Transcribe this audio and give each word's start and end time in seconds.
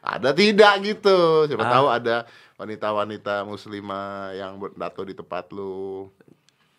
ada 0.00 0.32
tidak 0.32 0.74
gitu 0.80 1.18
siapa 1.44 1.62
Ah. 1.62 1.72
tahu 1.72 1.86
ada 1.88 2.16
wanita-wanita 2.56 3.44
muslimah 3.44 4.32
yang 4.32 4.56
bertato 4.56 5.00
di 5.02 5.12
tempat 5.12 5.48
lu 5.50 6.08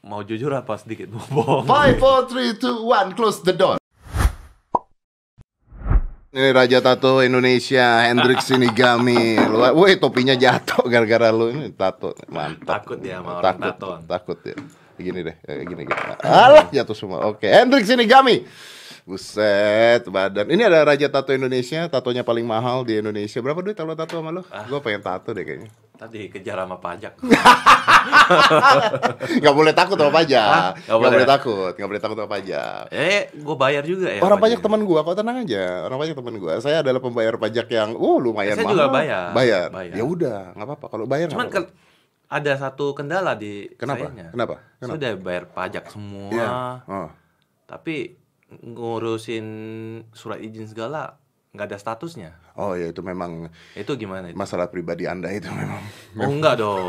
Mau 0.02 0.26
jujur 0.26 0.50
apa 0.50 0.74
sedikit 0.76 1.14
bohong? 1.14 1.62
Five, 1.64 2.02
four, 2.02 2.26
three, 2.26 2.58
two, 2.58 2.74
one, 2.82 3.14
close 3.14 3.38
the 3.46 3.54
door. 3.54 3.78
Ini 6.32 6.50
Raja 6.50 6.80
Tato 6.80 7.20
Indonesia, 7.20 8.08
Hendrik 8.08 8.42
Sinigami. 8.48 9.38
Woi 9.76 10.00
topinya 10.00 10.34
jatuh 10.34 10.88
gara-gara 10.88 11.30
lu 11.30 11.52
ini 11.52 11.70
tato. 11.70 12.18
Mantap. 12.32 12.82
Takut 12.82 12.98
dia 12.98 13.22
sama 13.22 13.38
orang 13.38 13.44
takut, 13.46 13.74
tatoan. 13.78 14.00
Takut 14.08 14.40
ya. 14.42 14.56
Gini 14.98 15.20
deh, 15.22 15.36
kayak 15.38 15.66
gini 15.66 15.82
gini. 15.86 16.02
Alah, 16.24 16.66
jatuh 16.72 16.98
semua. 16.98 17.22
Oke, 17.28 17.46
Hendrik 17.46 17.86
Sinigami. 17.86 18.42
Buset, 19.04 20.06
badan. 20.06 20.46
Ini 20.46 20.62
ada 20.64 20.86
Raja 20.86 21.08
Tato 21.08 21.32
Indonesia, 21.32 21.86
tatonya 21.86 22.22
paling 22.22 22.44
mahal 22.44 22.82
di 22.82 22.96
Indonesia. 22.96 23.40
Berapa 23.40 23.60
duit 23.60 23.74
kalau 23.74 23.92
tato 23.92 24.16
sama 24.16 24.30
lu? 24.30 24.46
Ah. 24.48 24.64
Gua 24.66 24.78
pengen 24.78 25.02
tato 25.02 25.32
deh 25.32 25.42
kayaknya. 25.42 25.70
Tadi 25.94 26.30
kejar 26.30 26.58
sama 26.58 26.78
pajak. 26.78 27.14
Gak 29.38 29.54
boleh 29.54 29.70
takut 29.72 29.94
sama 29.96 30.10
pajak. 30.12 30.42
Ah, 30.44 30.72
Gak 30.74 30.86
nggak 30.88 30.98
boleh 30.98 31.12
boleh. 31.14 31.30
takut, 31.30 31.72
gak 31.72 31.88
boleh 31.88 32.02
takut 32.02 32.18
sama 32.18 32.30
pajak. 32.32 32.82
eh, 32.90 33.30
gue 33.32 33.56
bayar 33.56 33.84
juga 33.84 34.08
ya. 34.10 34.20
Orang 34.20 34.40
pajak 34.40 34.60
teman 34.60 34.82
gua, 34.82 35.02
kok 35.02 35.14
tenang 35.16 35.38
aja. 35.40 35.86
Orang 35.86 35.98
pajak 35.98 36.16
teman 36.16 36.36
gua. 36.38 36.54
Saya 36.58 36.82
adalah 36.82 36.98
pembayar 36.98 37.38
pajak 37.38 37.68
yang 37.70 37.94
uh 37.94 38.18
lumayan 38.18 38.54
Saya 38.54 38.66
mahal. 38.66 38.74
juga 38.76 38.88
bayar. 38.90 39.26
Bayar. 39.32 39.68
Bayar. 39.70 39.94
Ya 39.94 40.04
udah, 40.04 40.40
nggak 40.54 40.68
apa-apa. 40.68 40.86
Kalau 40.90 41.06
bayar 41.06 41.28
Cuman 41.30 41.48
apa-apa. 41.48 41.70
kan 41.70 41.78
ada 42.32 42.52
satu 42.56 42.86
kendala 42.94 43.32
di 43.36 43.70
Kenapa? 43.76 44.08
sayanya. 44.08 44.28
Kenapa? 44.32 44.56
Kenapa? 44.78 44.94
Sudah 44.98 45.10
bayar 45.18 45.44
pajak 45.48 45.84
semua, 45.88 46.32
Iya. 46.32 46.48
Oh. 46.88 47.10
tapi 47.68 48.18
ngurusin 48.60 49.46
surat 50.12 50.44
izin 50.44 50.68
segala 50.68 51.16
nggak 51.52 51.68
ada 51.68 51.78
statusnya. 51.80 52.32
Oh 52.56 52.76
ya 52.76 52.92
itu 52.92 53.04
memang 53.04 53.52
Itu 53.76 53.96
gimana? 53.96 54.32
Itu? 54.32 54.40
masalah 54.40 54.72
pribadi 54.72 55.04
Anda 55.04 55.32
itu 55.32 55.52
memang. 55.52 55.84
Oh 56.16 56.32
enggak 56.32 56.60
dong. 56.60 56.80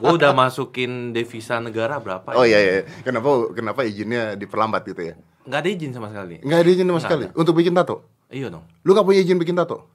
Gue 0.00 0.12
udah 0.20 0.36
masukin 0.36 1.16
devisa 1.16 1.56
negara 1.56 1.96
berapa? 1.96 2.36
Oh 2.36 2.44
ya? 2.44 2.60
iya 2.60 2.60
iya. 2.60 2.80
Kenapa 3.00 3.52
kenapa 3.56 3.80
izinnya 3.88 4.36
diperlambat 4.36 4.84
gitu 4.84 5.00
ya? 5.00 5.14
Nggak 5.48 5.60
ada 5.64 5.68
izin 5.72 5.92
sama 5.96 6.08
sekali. 6.12 6.36
Nggak 6.44 6.60
ada 6.60 6.68
izin 6.68 6.84
sama 6.84 6.92
Nggak 6.92 7.04
sekali 7.08 7.24
ada. 7.28 7.36
untuk 7.40 7.54
bikin 7.56 7.72
tato. 7.72 7.96
Iya 8.28 8.52
dong. 8.52 8.64
Lu 8.84 8.90
nggak 8.92 9.06
punya 9.08 9.20
izin 9.24 9.38
bikin 9.40 9.56
tato? 9.56 9.88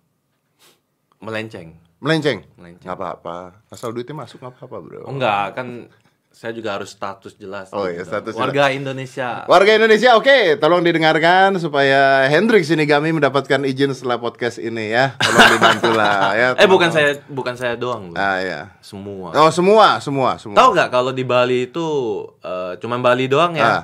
Melenceng. 1.22 1.78
Melenceng? 2.02 2.41
Melenceng. 2.58 2.85
Nggak 2.89 2.97
apa-apa. 2.97 3.38
Asal 3.69 3.94
duitnya 3.94 4.17
masuk 4.17 4.41
nggak 4.41 4.58
apa-apa 4.58 4.78
bro. 4.81 5.02
Oh 5.06 5.13
enggak, 5.13 5.53
kan 5.53 5.85
saya 6.32 6.56
juga 6.56 6.74
harus 6.80 6.90
status 6.96 7.36
jelas. 7.36 7.70
Oh, 7.76 7.86
gitu 7.86 7.92
iya, 7.92 8.02
dong. 8.02 8.10
status 8.10 8.34
Warga 8.40 8.72
Indonesia. 8.72 9.44
Warga 9.46 9.72
Indonesia, 9.78 10.10
oke, 10.16 10.58
tolong 10.58 10.82
didengarkan 10.82 11.60
supaya 11.60 12.26
Hendrik 12.32 12.64
Sinigami 12.64 13.12
mendapatkan 13.12 13.62
izin 13.68 13.92
setelah 13.92 14.18
podcast 14.18 14.58
ini 14.58 14.96
ya. 14.96 15.14
Tolong 15.20 15.48
dibantu 15.54 15.90
lah 15.92 16.32
ya. 16.40 16.48
Eh 16.56 16.66
bukan 16.66 16.90
tolong. 16.90 16.96
saya 16.96 17.09
bukan 17.30 17.56
saya 17.59 17.76
doang 17.76 18.16
loh. 18.16 18.18
Ah 18.18 18.40
ya. 18.40 18.62
Semua. 18.80 19.36
Oh 19.36 19.52
semua, 19.52 20.00
semua, 20.00 20.40
semua. 20.40 20.58
Tahu 20.58 20.70
nggak 20.72 20.90
kalau 20.90 21.12
di 21.12 21.22
Bali 21.28 21.70
itu 21.70 21.86
eh, 22.42 22.80
cuman 22.80 23.04
Bali 23.04 23.28
doang 23.28 23.54
ya? 23.54 23.68
Ah. 23.68 23.84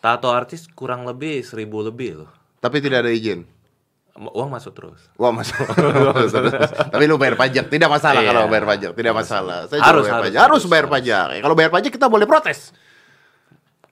Tato 0.00 0.32
artis 0.32 0.66
kurang 0.72 1.04
lebih 1.04 1.44
seribu 1.44 1.84
lebih 1.84 2.24
loh. 2.24 2.30
Tapi 2.58 2.80
tidak 2.82 3.04
ada 3.04 3.12
izin. 3.12 3.44
Uang 4.16 4.48
masuk 4.48 4.72
terus. 4.72 5.00
Wah 5.14 5.28
masuk. 5.28 5.60
Tapi 6.92 7.04
lu 7.04 7.16
bayar 7.16 7.36
pajak, 7.36 7.68
tidak 7.68 7.88
masalah 7.88 8.20
Iya. 8.20 8.28
kalau 8.32 8.48
bayar 8.48 8.64
pajak, 8.64 8.90
tidak 8.92 9.12
masalah. 9.12 9.58
Saya 9.68 9.80
Harus, 9.80 10.04
bayar 10.04 10.14
harus, 10.16 10.24
pajak. 10.24 10.40
harus 10.40 10.52
harus, 10.56 10.64
bayar 10.66 10.86
harus. 10.88 10.94
pajak. 10.96 11.26
Ya, 11.28 11.40
kalau 11.40 11.54
bayar 11.54 11.70
pajak 11.70 11.90
kita 11.92 12.06
boleh 12.08 12.24
protes. 12.24 12.72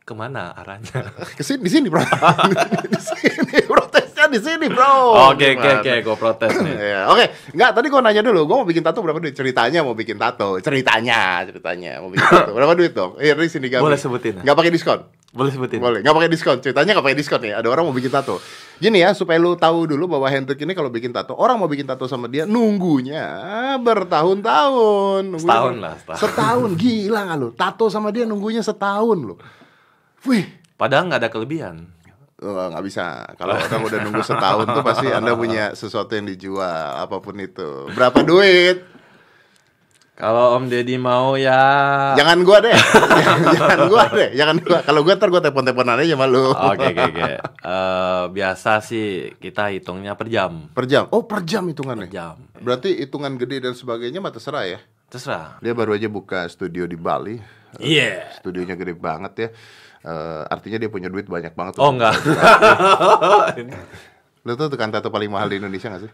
Ke 0.01 0.13
mana 0.13 0.53
arahnya? 0.53 1.01
Ke 1.39 1.41
sini, 1.41 1.65
di 1.65 1.71
sini, 1.73 1.89
bro. 1.89 2.05
di 2.93 3.01
sini, 3.01 3.57
protesnya 3.65 4.29
di 4.29 4.37
sini, 4.37 4.69
bro. 4.69 5.33
Oke 5.33 5.57
oke 5.57 5.69
oke, 5.81 5.93
gue 6.05 6.17
protes 6.17 6.53
nih. 6.61 6.77
Iya, 6.93 7.01
Oke, 7.09 7.25
enggak 7.57 7.71
tadi 7.73 7.87
gua 7.89 8.01
nanya 8.05 8.21
dulu, 8.21 8.45
gua 8.45 8.57
mau 8.61 8.69
bikin 8.69 8.85
tato 8.85 9.01
berapa 9.01 9.17
duit? 9.17 9.33
Ceritanya 9.33 9.81
mau 9.81 9.97
bikin 9.97 10.21
tato, 10.21 10.61
ceritanya, 10.61 11.41
ceritanya 11.49 12.05
mau 12.05 12.13
bikin 12.13 12.21
tato. 12.21 12.53
Berapa 12.53 12.77
duit 12.77 12.93
dong? 12.93 13.17
Iya, 13.17 13.33
di 13.33 13.49
sini 13.49 13.73
Boleh 13.73 13.97
sebutin? 13.97 14.45
Enggak 14.45 14.57
pakai 14.57 14.73
diskon. 14.73 15.01
Boleh 15.35 15.51
sebutin? 15.51 15.83
Boleh, 15.83 15.99
nggak 15.99 16.15
pakai 16.15 16.31
diskon. 16.31 16.57
Ceritanya 16.63 16.95
nggak 16.95 17.07
pakai 17.11 17.19
diskon 17.19 17.41
nih. 17.43 17.59
Ada 17.59 17.67
orang 17.67 17.91
mau 17.91 17.95
bikin 17.95 18.15
tato. 18.15 18.39
Gini 18.79 19.03
ya, 19.03 19.11
supaya 19.19 19.43
lu 19.43 19.59
tahu 19.59 19.91
dulu 19.91 20.07
bahwa 20.07 20.31
Hendrik 20.31 20.63
ini 20.63 20.79
kalau 20.79 20.95
bikin 20.95 21.11
tato, 21.11 21.35
orang 21.35 21.59
mau 21.59 21.67
bikin 21.67 21.91
tato 21.91 22.07
sama 22.07 22.31
dia 22.31 22.47
nunggunya 22.47 23.27
bertahun-tahun. 23.83 25.27
Nunggunya 25.27 25.51
Setahun 25.51 25.75
lah, 25.83 25.95
setahun. 25.99 26.21
Setahun, 26.23 26.71
gila 26.79 27.21
nggak 27.27 27.39
lu? 27.43 27.49
Tato 27.59 27.87
sama 27.91 28.15
dia 28.15 28.23
nunggunya 28.23 28.63
setahun 28.63 29.19
lu. 29.19 29.35
Wih, 30.25 30.47
Padahal 30.75 31.07
nggak 31.07 31.21
ada 31.23 31.31
kelebihan. 31.31 31.87
Oh, 32.43 32.67
nggak 32.69 32.85
bisa. 32.85 33.25
Kalau 33.39 33.57
orang 33.57 33.83
udah 33.89 33.99
nunggu 34.05 34.23
setahun 34.27 34.67
tuh 34.69 34.83
pasti 34.83 35.07
Anda 35.09 35.33
punya 35.39 35.73
sesuatu 35.73 36.19
yang 36.19 36.27
dijual, 36.27 36.99
apa 36.99 37.23
pun 37.23 37.39
itu. 37.39 37.89
Berapa 37.95 38.21
duit? 38.27 38.94
Kalau 40.15 40.55
Om 40.55 40.71
Deddy 40.71 40.95
mau 40.95 41.35
ya. 41.35 41.59
Jangan 42.15 42.47
gua 42.47 42.63
deh. 42.63 42.71
jangan 43.59 43.91
gua 43.91 44.07
deh. 44.15 44.31
Jangan 44.39 44.57
gua. 44.63 44.79
Kalau 44.87 45.03
gua 45.03 45.19
ntar 45.19 45.27
gua 45.27 45.43
telepon-teleponan 45.43 45.99
aja 45.99 46.15
sama 46.15 46.31
lu. 46.31 46.55
Oke 46.55 46.95
oke 46.95 47.03
oke. 47.11 47.31
Eh, 47.43 48.25
biasa 48.31 48.79
sih 48.79 49.35
kita 49.43 49.75
hitungnya 49.75 50.15
per 50.15 50.31
jam. 50.31 50.71
Per 50.71 50.87
jam. 50.87 51.11
Oh, 51.11 51.27
per 51.27 51.43
jam 51.43 51.67
hitungannya. 51.67 52.07
Per 52.07 52.15
jam. 52.15 52.39
Berarti 52.63 52.95
hitungan 52.95 53.35
gede 53.35 53.67
dan 53.67 53.75
sebagainya 53.75 54.23
mah 54.23 54.31
terserah 54.31 54.71
ya. 54.71 54.79
Terserah. 55.11 55.59
Dia 55.59 55.75
baru 55.75 55.99
aja 55.99 56.07
buka 56.07 56.47
studio 56.47 56.87
di 56.87 56.95
Bali. 56.95 57.35
Iya. 57.83 58.39
Studionya 58.39 58.79
gede 58.79 58.95
banget 58.95 59.33
ya. 59.35 59.49
Eh, 60.07 60.43
artinya 60.47 60.79
dia 60.79 60.91
punya 60.95 61.11
duit 61.11 61.27
banyak 61.27 61.59
banget. 61.59 61.75
Oh 61.83 61.91
enggak. 61.91 62.15
Lu 64.47 64.55
tuh 64.55 64.71
tukang 64.71 64.95
tato 64.95 65.11
paling 65.11 65.33
mahal 65.33 65.51
di 65.51 65.59
Indonesia 65.59 65.91
gak 65.91 66.07
sih? 66.07 66.13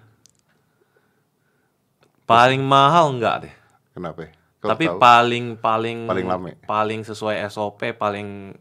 paling 2.31 2.63
mahal 2.63 3.11
enggak 3.11 3.37
deh. 3.43 3.55
Kenapa? 4.01 4.33
Kau 4.57 4.69
Tapi 4.69 4.85
tahu? 4.87 4.97
paling 4.97 5.45
paling 5.57 5.99
Paling 6.05 6.27
lame. 6.27 6.51
paling 6.65 7.01
sesuai 7.03 7.37
SOP, 7.47 7.93
paling 7.95 8.57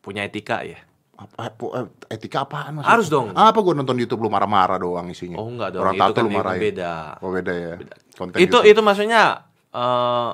punya 0.00 0.22
etika 0.22 0.60
ya. 0.62 0.80
apa, 1.14 1.48
apa- 1.48 1.88
etika 2.08 2.44
apaan 2.44 2.76
maksudnya? 2.76 2.92
Harus 2.92 3.08
dong. 3.08 3.32
Apa 3.32 3.56
gua 3.58 3.72
nonton 3.72 3.96
YouTube 3.96 4.20
lu 4.20 4.28
marah-marah 4.28 4.76
doang 4.76 5.08
isinya? 5.08 5.36
Oh 5.36 5.48
enggak 5.48 5.72
dong, 5.72 5.80
Orang 5.80 5.96
itu 5.96 6.02
tato 6.02 6.12
kan 6.14 6.22
lu 6.22 6.30
marahin. 6.30 6.60
beda. 6.62 6.92
Oh 7.20 7.30
beda 7.30 7.52
ya. 7.52 7.74
Konten 8.12 8.36
itu 8.36 8.44
YouTube. 8.52 8.68
itu 8.68 8.80
maksudnya 8.82 9.22
eh 9.70 10.30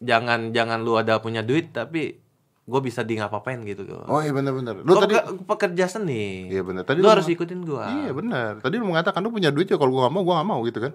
jangan 0.00 0.40
jangan 0.50 0.78
lu 0.80 0.96
ada 0.96 1.20
punya 1.20 1.40
duit 1.40 1.70
tapi 1.70 2.16
gue 2.62 2.80
bisa 2.80 3.02
di 3.02 3.18
ngapain 3.18 3.58
gitu 3.62 3.82
loh. 3.82 4.06
Oh 4.06 4.18
iya 4.18 4.30
benar-benar. 4.30 4.78
Lu 4.78 4.94
Gua 4.94 5.02
tadi 5.02 5.18
pekerja 5.42 5.90
seni. 5.90 6.46
Iya 6.46 6.62
benar. 6.62 6.86
Tadi 6.86 7.02
lu 7.02 7.04
lu 7.04 7.10
harus 7.10 7.26
mau- 7.26 7.34
ikutin 7.34 7.60
gua. 7.60 7.84
Iya 7.90 8.10
benar. 8.12 8.52
Tadi 8.58 8.74
lu 8.78 8.86
mengatakan 8.86 9.18
lu 9.18 9.30
punya 9.30 9.50
duit 9.50 9.66
ya 9.66 9.74
kalau 9.74 9.90
gua 9.90 10.06
gak 10.06 10.14
mau 10.14 10.22
gua 10.22 10.34
gak 10.38 10.48
mau 10.48 10.60
gitu 10.62 10.78
kan. 10.78 10.92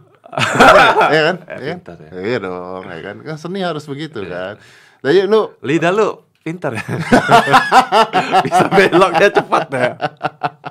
Iya 1.11 1.21
kan? 1.27 1.35
Eh, 1.43 1.57
Iya 1.59 1.67
kan? 1.67 1.77
pintar 1.77 1.97
ya. 1.99 2.09
Iya 2.15 2.37
dong, 2.39 2.83
ya 2.85 2.99
kan? 3.03 3.15
Kan 3.21 3.35
seni 3.35 3.59
harus 3.61 3.83
begitu 3.83 4.23
kan. 4.23 4.55
Jadi 4.99 5.19
lu 5.25 5.51
Lidah 5.59 5.91
lu 5.91 6.09
pintar 6.39 6.71
ya. 6.71 6.83
bisa 8.47 8.65
beloknya 8.69 9.27
cepat 9.29 9.65
ya. 9.69 9.89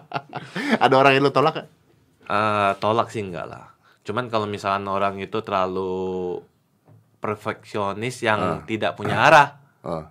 ada 0.85 0.95
orang 0.95 1.13
yang 1.13 1.23
lu 1.23 1.31
tolak 1.31 1.61
gak? 1.61 1.69
Eh, 2.27 2.73
tolak 2.81 3.13
sih 3.13 3.21
enggak 3.21 3.45
lah. 3.45 3.69
Cuman 4.01 4.27
kalau 4.27 4.49
misalkan 4.49 4.89
orang 4.89 5.19
itu 5.19 5.39
terlalu 5.41 6.41
perfeksionis 7.19 8.23
yang 8.23 8.65
tidak 8.65 8.95
punya 8.95 9.19
arah, 9.21 9.49
Oh, 9.83 10.03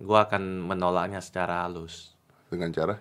gua 0.00 0.24
akan 0.24 0.64
menolaknya 0.64 1.20
secara 1.20 1.62
halus. 1.62 2.16
dengan 2.48 2.70
cara 2.70 2.94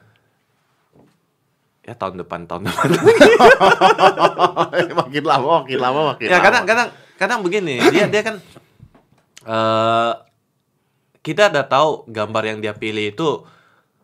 Ya 1.82 1.96
tahun 1.96 2.20
depan 2.20 2.46
tahun 2.46 2.70
depan. 2.70 2.86
makin 5.00 5.24
lama 5.26 5.48
makin 5.64 5.80
lama 5.80 6.00
makin 6.14 6.28
ya 6.28 6.34
lama. 6.34 6.46
kadang 6.46 6.64
kadang 6.64 6.88
kadang 7.16 7.40
begini 7.42 7.80
dia 7.90 8.06
dia 8.06 8.22
kan 8.22 8.36
eh 9.42 10.12
kita 11.20 11.50
udah 11.50 11.66
tahu 11.66 11.90
gambar 12.06 12.44
yang 12.46 12.58
dia 12.60 12.74
pilih 12.74 13.10
itu 13.10 13.28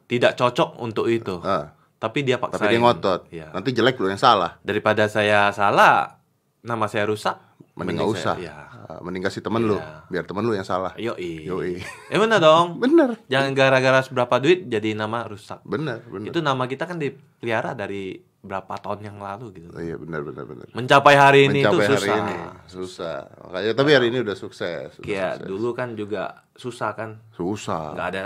tidak 0.06 0.34
cocok 0.34 0.78
untuk 0.78 1.08
itu. 1.08 1.40
Ah, 1.42 1.72
Tapi 1.98 2.22
dia 2.22 2.38
paksain. 2.38 2.60
tapi 2.60 2.70
dia 2.70 2.80
ngotot. 2.80 3.20
Iya. 3.32 3.48
Nanti 3.50 3.70
jelek 3.72 3.98
lu 3.98 4.08
yang 4.08 4.20
salah. 4.20 4.60
Daripada 4.62 5.08
saya 5.08 5.50
salah, 5.50 6.20
nama 6.60 6.86
saya 6.86 7.06
rusak. 7.06 7.34
Mending 7.76 7.98
gak 7.98 8.08
usah. 8.10 8.36
saya- 8.36 8.46
Ya. 8.46 8.56
Ah, 8.86 9.02
Mending 9.02 9.20
kasih 9.22 9.42
temen 9.42 9.60
lu, 9.62 9.76
Iya. 9.76 10.06
biar 10.08 10.24
temen 10.24 10.42
lu 10.42 10.54
yang 10.54 10.64
salah. 10.64 10.94
Yoi. 10.96 11.44
Yoi. 11.44 11.82
Eh 12.08 12.16
bener 12.16 12.38
dong. 12.38 12.78
Bener, 12.78 13.18
Jangan 13.26 13.52
gara-gara 13.52 14.00
seberapa 14.00 14.36
duit 14.38 14.64
jadi 14.66 14.94
nama 14.94 15.26
rusak. 15.26 15.60
bener, 15.62 16.00
bener. 16.06 16.30
Itu 16.30 16.40
nama 16.40 16.64
kita 16.64 16.86
kan 16.86 16.96
dipelihara 16.96 17.74
dari 17.74 18.16
berapa 18.40 18.78
tahun 18.78 19.00
yang 19.04 19.18
lalu 19.18 19.58
gitu. 19.58 19.68
Oh, 19.70 19.82
iya 19.82 19.98
bener, 19.98 20.22
bener, 20.22 20.46
bener. 20.46 20.70
Mencapai 20.72 21.18
hari 21.18 21.50
ini 21.50 21.60
Mencapai 21.60 21.82
itu 21.82 21.90
hari 21.90 21.98
susah. 22.00 22.18
ini 22.22 22.36
susah. 22.68 23.18
Makanya 23.44 23.72
tapi 23.74 23.90
hari 23.92 24.06
ini 24.08 24.18
udah 24.22 24.38
sukses. 24.38 24.88
sukses. 24.94 25.36
dulu 25.42 25.74
kan 25.74 25.98
juga 25.98 26.24
susah 26.54 26.94
kan. 26.94 27.10
susah. 27.34 27.92
nggak 27.92 28.08
ada 28.08 28.24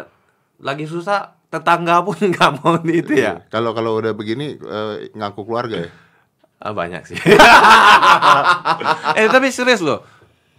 lagi 0.60 0.84
susah 0.84 1.20
tetangga 1.48 2.04
pun 2.04 2.20
nggak 2.30 2.52
mau 2.60 2.76
itu 2.84 3.16
ya 3.16 3.48
Kalau 3.48 3.72
kalau 3.72 3.96
udah 3.96 4.12
begini 4.12 4.54
eh, 4.54 5.10
ngaku 5.16 5.42
keluarga 5.42 5.88
ya. 5.88 5.90
Ah, 6.60 6.72
banyak 6.72 7.02
sih 7.06 7.16
eh 9.18 9.28
tapi 9.28 9.48
serius 9.50 9.80
loh 9.80 10.04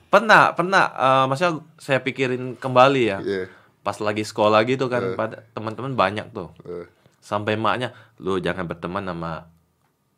pernah 0.09 0.53
pernah 0.53 0.85
eh, 0.91 1.25
maksudnya 1.27 1.61
saya 1.77 1.99
pikirin 2.01 2.57
kembali 2.57 3.03
ya 3.03 3.19
Iya. 3.21 3.45
pas 3.81 3.97
lagi 3.99 4.23
sekolah 4.23 4.61
gitu 4.65 4.87
kan 4.87 5.15
pada 5.15 5.45
teman-teman 5.53 5.93
banyak 5.95 6.27
tuh 6.33 6.51
Eh, 6.65 6.87
sampai 7.21 7.55
maknya 7.55 7.93
lu 8.19 8.37
jangan 8.37 8.65
berteman 8.65 9.05
sama 9.05 9.45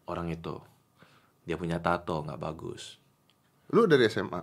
orang 0.07 0.31
itu 0.31 0.59
dia 1.43 1.59
punya 1.59 1.79
tato 1.79 2.23
nggak 2.23 2.39
bagus. 2.39 3.03
Lu 3.75 3.91
dari 3.91 4.07
SMA 4.07 4.39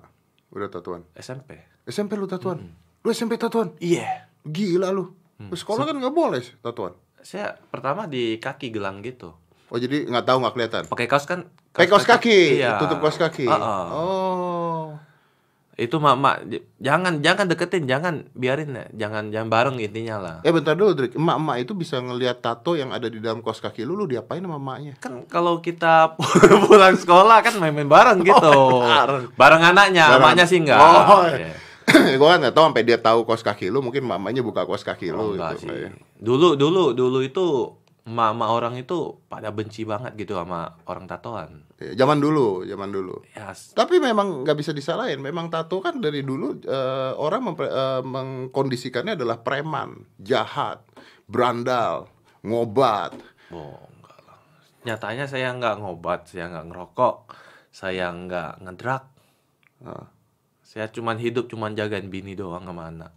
udah 0.51 0.67
tatuan. 0.67 0.99
SMP. 1.15 1.55
SMP 1.87 2.19
lu 2.19 2.27
tatuan. 2.27 2.59
Lu 2.99 3.07
SMP 3.07 3.39
tatuan. 3.39 3.71
Iya. 3.79 4.27
Gila 4.43 4.91
lu. 4.91 5.07
Sekolah 5.47 5.87
kan 5.87 5.95
nggak 5.95 6.11
boleh 6.11 6.43
tatuan. 6.59 6.91
Saya 7.23 7.55
pertama 7.55 8.03
di 8.03 8.35
kaki 8.35 8.67
gelang 8.67 8.99
gitu. 8.99 9.31
Oh 9.69 9.77
jadi 9.77 10.05
nggak 10.05 10.25
tahu 10.25 10.37
nggak 10.39 10.53
kelihatan. 10.53 10.83
Pakai 10.85 11.05
kaos 11.05 11.23
kan? 11.23 11.45
Pakai 11.69 11.87
kaos 11.87 12.03
kaki, 12.03 12.57
Iya. 12.57 12.77
tutup 12.77 12.99
kaos 12.99 13.15
kaki. 13.15 13.45
Heeh. 13.45 13.85
Oh. 13.91 14.97
Itu 15.75 15.95
mak 15.95 16.43
jangan 16.75 17.23
jangan 17.23 17.47
deketin, 17.47 17.87
jangan 17.87 18.27
biarin 18.33 18.73
ya. 18.73 18.85
Jangan 18.99 19.31
jangan 19.31 19.47
bareng 19.47 19.77
intinya 19.79 20.19
lah. 20.19 20.35
Eh 20.43 20.51
bentar 20.51 20.75
dulu, 20.75 20.91
Drik. 20.91 21.15
Emak-emak 21.15 21.55
itu 21.61 21.71
bisa 21.71 21.95
ngelihat 21.97 22.43
tato 22.43 22.75
yang 22.75 22.91
ada 22.91 23.07
di 23.07 23.17
dalam 23.17 23.39
kaos 23.39 23.63
kaki 23.63 23.87
lu, 23.87 23.95
lu 23.95 24.03
diapain 24.03 24.43
sama 24.43 24.59
emaknya? 24.59 24.99
Kan 24.99 25.23
kalau 25.23 25.61
kita 25.61 26.19
pulang 26.67 26.99
sekolah 26.99 27.39
kan 27.39 27.55
main-main 27.55 27.87
bareng 27.87 28.19
gitu. 28.21 28.55
bareng. 28.83 29.31
bareng 29.31 29.61
anaknya, 29.65 30.03
Bareng. 30.09 30.19
emaknya 30.19 30.45
sih 30.45 30.59
enggak. 30.59 30.81
Oh, 30.81 31.23
Iya. 31.23 31.55
gua 32.19 32.27
kan 32.29 32.43
nggak 32.43 32.53
tahu 32.53 32.65
sampai 32.67 32.83
dia 32.83 32.97
tahu 32.99 33.19
kaos 33.23 33.41
kaki 33.41 33.71
lu, 33.71 33.79
mungkin 33.79 34.03
mamanya 34.03 34.43
buka 34.43 34.61
kaos 34.61 34.83
kaki 34.83 35.09
Oh, 35.09 35.31
lu 35.31 35.39
enggak 35.39 35.57
gitu. 35.57 35.71
sih. 35.71 35.89
Dulu 36.19 36.59
dulu 36.59 36.91
dulu 36.91 37.23
itu 37.23 37.45
emak-emak 38.09 38.49
orang 38.49 38.73
itu 38.73 38.97
pada 39.25 39.53
benci 39.53 39.85
banget 39.85 40.17
gitu 40.17 40.33
sama 40.33 40.73
orang 40.83 41.05
tatoan. 41.05 41.61
Ya, 41.77 41.93
zaman 41.95 42.17
dulu, 42.17 42.65
zaman 42.65 42.89
dulu. 42.89 43.21
Ya, 43.31 43.53
s- 43.53 43.71
Tapi 43.71 44.01
memang 44.01 44.41
nggak 44.41 44.57
bisa 44.57 44.73
disalahin. 44.73 45.21
Memang 45.21 45.47
tato 45.47 45.77
kan 45.77 46.01
dari 46.01 46.25
dulu 46.25 46.57
eh, 46.59 47.13
orang 47.13 47.45
mempre- 47.45 47.69
eh, 47.69 48.01
mengkondisikannya 48.01 49.13
adalah 49.13 49.37
preman, 49.39 50.09
jahat, 50.17 50.81
berandal, 51.25 52.09
ngobat. 52.41 53.13
oh, 53.49 53.77
enggak 53.93 54.19
lah. 54.25 54.39
Nyatanya 54.81 55.25
saya 55.25 55.53
nggak 55.53 55.77
ngobat, 55.77 56.25
saya 56.25 56.49
nggak 56.49 56.65
ngerokok, 56.65 57.15
saya 57.69 58.09
nggak 58.09 58.65
ngedrak. 58.65 59.03
Nah, 59.79 60.09
Saya 60.61 60.85
cuman 60.85 61.17
hidup 61.17 61.49
cuman 61.49 61.73
jagain 61.73 62.09
bini 62.09 62.33
doang 62.33 62.61
sama 62.61 62.89
anak. 62.89 63.09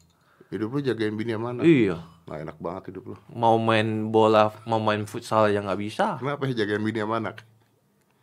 Hidup 0.52 0.68
lu 0.68 0.80
jagain 0.84 1.16
bini 1.16 1.32
sama 1.32 1.56
anak. 1.56 1.64
Iya. 1.64 1.96
Nah, 2.28 2.36
enak 2.38 2.56
banget 2.60 2.92
hidup 2.92 3.04
lu. 3.12 3.16
Mau 3.32 3.56
main 3.56 4.12
bola, 4.12 4.52
mau 4.68 4.78
main 4.78 5.08
futsal 5.08 5.48
yang 5.48 5.64
nggak 5.64 5.80
bisa. 5.80 6.20
Kenapa 6.20 6.44
ya 6.46 6.64
jagain 6.64 6.84
bini 6.84 7.00
sama 7.00 7.18
anak? 7.18 7.40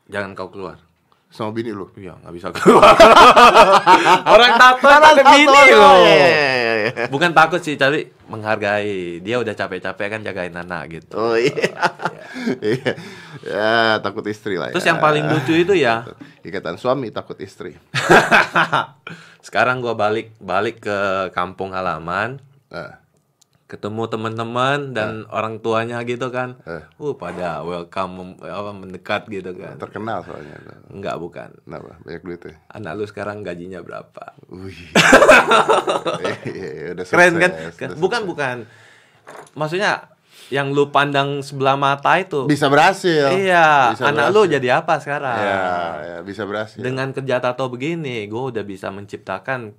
Jangan 0.09 0.37
kau 0.37 0.49
keluar. 0.53 0.88
Sama 1.29 1.53
bini 1.53 1.69
lu. 1.69 1.85
Iya, 1.93 2.17
nggak 2.17 2.33
bisa 2.33 2.49
keluar. 2.49 2.89
Orang 4.33 4.51
tato 4.57 4.89
ada 4.89 5.13
bini 5.13 5.45
Tato, 5.45 5.77
loh. 5.77 6.01
iya, 6.01 6.15
iya, 6.17 6.73
iya. 6.89 6.91
Bukan 7.05 7.31
takut 7.31 7.61
sih, 7.61 7.77
tapi 7.77 8.09
menghargai. 8.25 9.21
Dia 9.21 9.37
udah 9.37 9.53
capek-capek 9.53 10.07
kan 10.09 10.21
jagain 10.25 10.57
anak 10.57 10.89
gitu. 10.89 11.13
Oh 11.13 11.37
iya. 11.37 11.69
Iya. 12.61 12.93
ya, 13.41 13.73
takut 13.99 14.21
istri 14.29 14.53
lah 14.55 14.69
Terus 14.69 14.85
ya. 14.85 14.93
yang 14.93 15.01
paling 15.01 15.25
lucu 15.27 15.49
itu 15.51 15.73
ya, 15.73 16.05
Ikatan 16.45 16.77
suami 16.77 17.09
takut 17.09 17.35
istri. 17.41 17.73
sekarang 19.45 19.81
gua 19.81 19.97
balik 19.97 20.37
balik 20.37 20.79
ke 20.79 20.99
kampung 21.33 21.73
halaman, 21.73 22.37
Nah, 22.69 23.01
ketemu 23.69 24.09
teman-teman 24.09 24.91
dan 24.91 25.29
orang 25.29 25.61
tuanya 25.61 26.01
gitu 26.01 26.33
kan. 26.33 26.57
Eh. 26.65 26.81
Uh, 26.97 27.13
pada 27.13 27.61
welcome 27.61 28.33
apa 28.41 28.73
mendekat 28.73 29.29
gitu 29.29 29.53
kan. 29.53 29.77
terkenal 29.77 30.25
soalnya. 30.25 30.57
Enggak, 30.89 31.21
bukan. 31.21 31.53
Kenapa? 31.61 32.01
Banyak 32.01 32.23
duitnya. 32.25 32.57
Anak 32.67 32.97
lu 32.97 33.05
sekarang 33.05 33.45
gajinya 33.45 33.79
berapa? 33.79 34.33
Wih. 34.49 34.73
Iya, 36.49 36.97
udah 36.97 37.05
Keren 37.05 37.33
kan? 37.37 37.51
sukses, 37.53 37.77
udah 37.85 37.97
Bukan, 37.97 38.21
sukses. 38.21 38.27
bukan. 38.27 38.57
Maksudnya 39.53 39.91
yang 40.49 40.73
lu 40.73 40.89
pandang 40.89 41.45
sebelah 41.45 41.77
mata 41.77 42.17
itu. 42.17 42.49
Bisa 42.49 42.65
berhasil. 42.67 43.29
Iya, 43.29 43.93
Bisa 43.93 44.09
anak 44.09 44.33
lu 44.33 44.43
berhasil. 44.43 44.53
jadi 44.57 44.67
apa 44.81 44.93
sekarang? 44.97 45.37
Ya, 45.37 45.61
ya, 46.01 46.17
bisa 46.25 46.41
berhasil. 46.49 46.81
Dengan 46.81 47.13
kerja 47.13 47.37
tato 47.37 47.69
begini, 47.69 48.25
gue 48.25 48.43
udah 48.49 48.65
bisa 48.65 48.89
menciptakan 48.89 49.77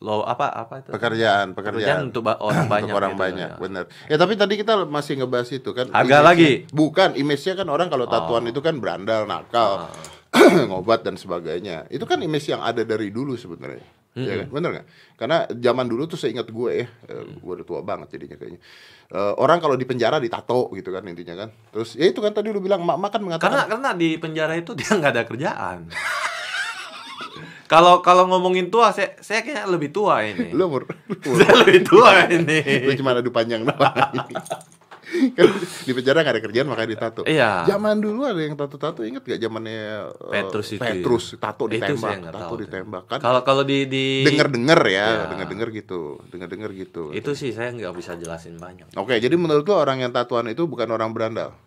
lo 0.00 0.24
apa 0.24 0.48
apa 0.48 0.80
itu? 0.80 0.88
pekerjaan, 0.90 1.52
pekerjaan. 1.52 2.08
untuk 2.08 2.24
ba- 2.24 2.40
orang 2.40 2.64
banyak. 2.72 2.88
Untuk 2.88 2.96
orang 2.96 3.12
gitu, 3.12 3.22
banyak, 3.22 3.50
ya. 3.50 3.60
bener. 3.60 3.84
Ya 4.08 4.16
tapi 4.16 4.32
tadi 4.34 4.56
kita 4.56 4.88
masih 4.88 5.20
ngebahas 5.20 5.48
itu 5.50 5.70
kan. 5.70 5.92
Harga 5.92 6.24
lagi? 6.24 6.64
Bukan, 6.68 7.14
image-nya 7.14 7.52
kan 7.54 7.68
orang 7.68 7.86
kalau 7.86 8.08
tatuan 8.08 8.42
Oh. 8.42 8.50
itu 8.50 8.58
kan 8.58 8.80
berandal, 8.80 9.28
nakal, 9.28 9.92
Ah. 10.32 10.40
ngobat 10.66 11.02
dan 11.02 11.14
sebagainya. 11.14 11.84
Itu 11.86 12.04
kan 12.04 12.16
image 12.18 12.48
yang 12.48 12.60
ada 12.60 12.80
dari 12.80 13.12
dulu 13.12 13.36
sebenarnya. 13.36 13.84
Ya 14.10 14.42
kan? 14.42 14.48
Bener 14.50 14.68
nggak? 14.72 14.86
Karena 15.14 15.36
zaman 15.46 15.86
dulu 15.86 16.02
tuh 16.04 16.16
seingat 16.16 16.48
gue 16.48 16.70
ya, 16.74 16.86
eh, 17.06 17.24
gue 17.30 17.52
udah 17.52 17.62
tua 17.62 17.80
banget 17.80 18.16
jadinya 18.16 18.34
kayaknya. 18.34 18.58
Eh, 19.06 19.34
orang 19.36 19.60
kalau 19.60 19.74
di 19.74 19.84
penjara 19.84 20.16
ditato 20.16 20.72
gitu 20.72 20.90
kan 20.90 21.04
intinya 21.04 21.44
kan. 21.44 21.48
Terus 21.70 21.94
ya 21.94 22.08
itu 22.08 22.18
kan 22.18 22.32
tadi 22.32 22.48
lu 22.48 22.58
bilang 22.58 22.80
mak 22.80 22.96
mak 22.96 23.10
kan 23.10 23.20
mengatakan 23.20 23.52
Karena 23.52 23.62
karena 23.68 23.90
di 23.92 24.16
penjara 24.16 24.56
itu 24.56 24.72
dia 24.72 24.88
nggak 24.88 25.12
ada 25.12 25.22
kerjaan. 25.28 25.78
Kalau 27.70 28.02
kalau 28.02 28.26
ngomongin 28.26 28.66
tua, 28.66 28.90
saya 28.90 29.14
saya 29.22 29.46
kayaknya 29.46 29.70
lebih 29.70 29.94
tua 29.94 30.26
ini. 30.26 30.50
lu 30.50 30.66
umur, 30.66 30.90
saya 31.38 31.54
lebih 31.62 31.86
tua 31.86 32.26
ini. 32.26 32.82
lu 32.82 32.92
cuma 32.98 33.14
adu 33.14 33.30
panjang 33.30 33.62
doang. 33.62 33.94
kan 35.10 35.46
di 35.82 35.90
penjara 35.90 36.22
gak 36.22 36.34
ada 36.38 36.42
kerjaan 36.42 36.66
makanya 36.70 36.90
ditato. 36.94 37.22
Iya. 37.26 37.66
Zaman 37.66 37.98
dulu 37.98 38.30
ada 38.30 38.38
yang 38.38 38.54
tato-tato 38.54 39.02
inget 39.02 39.26
gak 39.26 39.42
zamannya 39.42 40.06
eh, 40.06 40.30
Petrus 40.30 40.68
itu. 40.70 40.82
Petrus 40.82 41.24
tato 41.34 41.66
ditembak, 41.66 42.30
tato 42.30 42.54
ditembak 42.54 43.02
kan. 43.10 43.18
Kalau 43.18 43.42
kalau 43.42 43.62
di 43.66 43.90
di 43.90 44.22
Denger-denger 44.22 44.80
ya, 44.86 45.06
Iya. 45.10 45.24
denger-denger 45.34 45.68
gitu, 45.82 46.00
denger-denger 46.30 46.70
gitu. 46.78 47.02
itu 47.10 47.30
sih 47.34 47.50
saya 47.50 47.74
nggak 47.74 47.90
bisa 47.90 48.14
jelasin 48.14 48.54
banyak. 48.54 48.94
Oke, 48.94 49.18
jadi 49.18 49.34
menurut 49.34 49.66
lu 49.66 49.74
orang 49.74 49.98
yang 49.98 50.14
tatuan 50.14 50.46
itu 50.46 50.66
bukan 50.70 50.86
orang 50.94 51.10
berandal, 51.10 51.58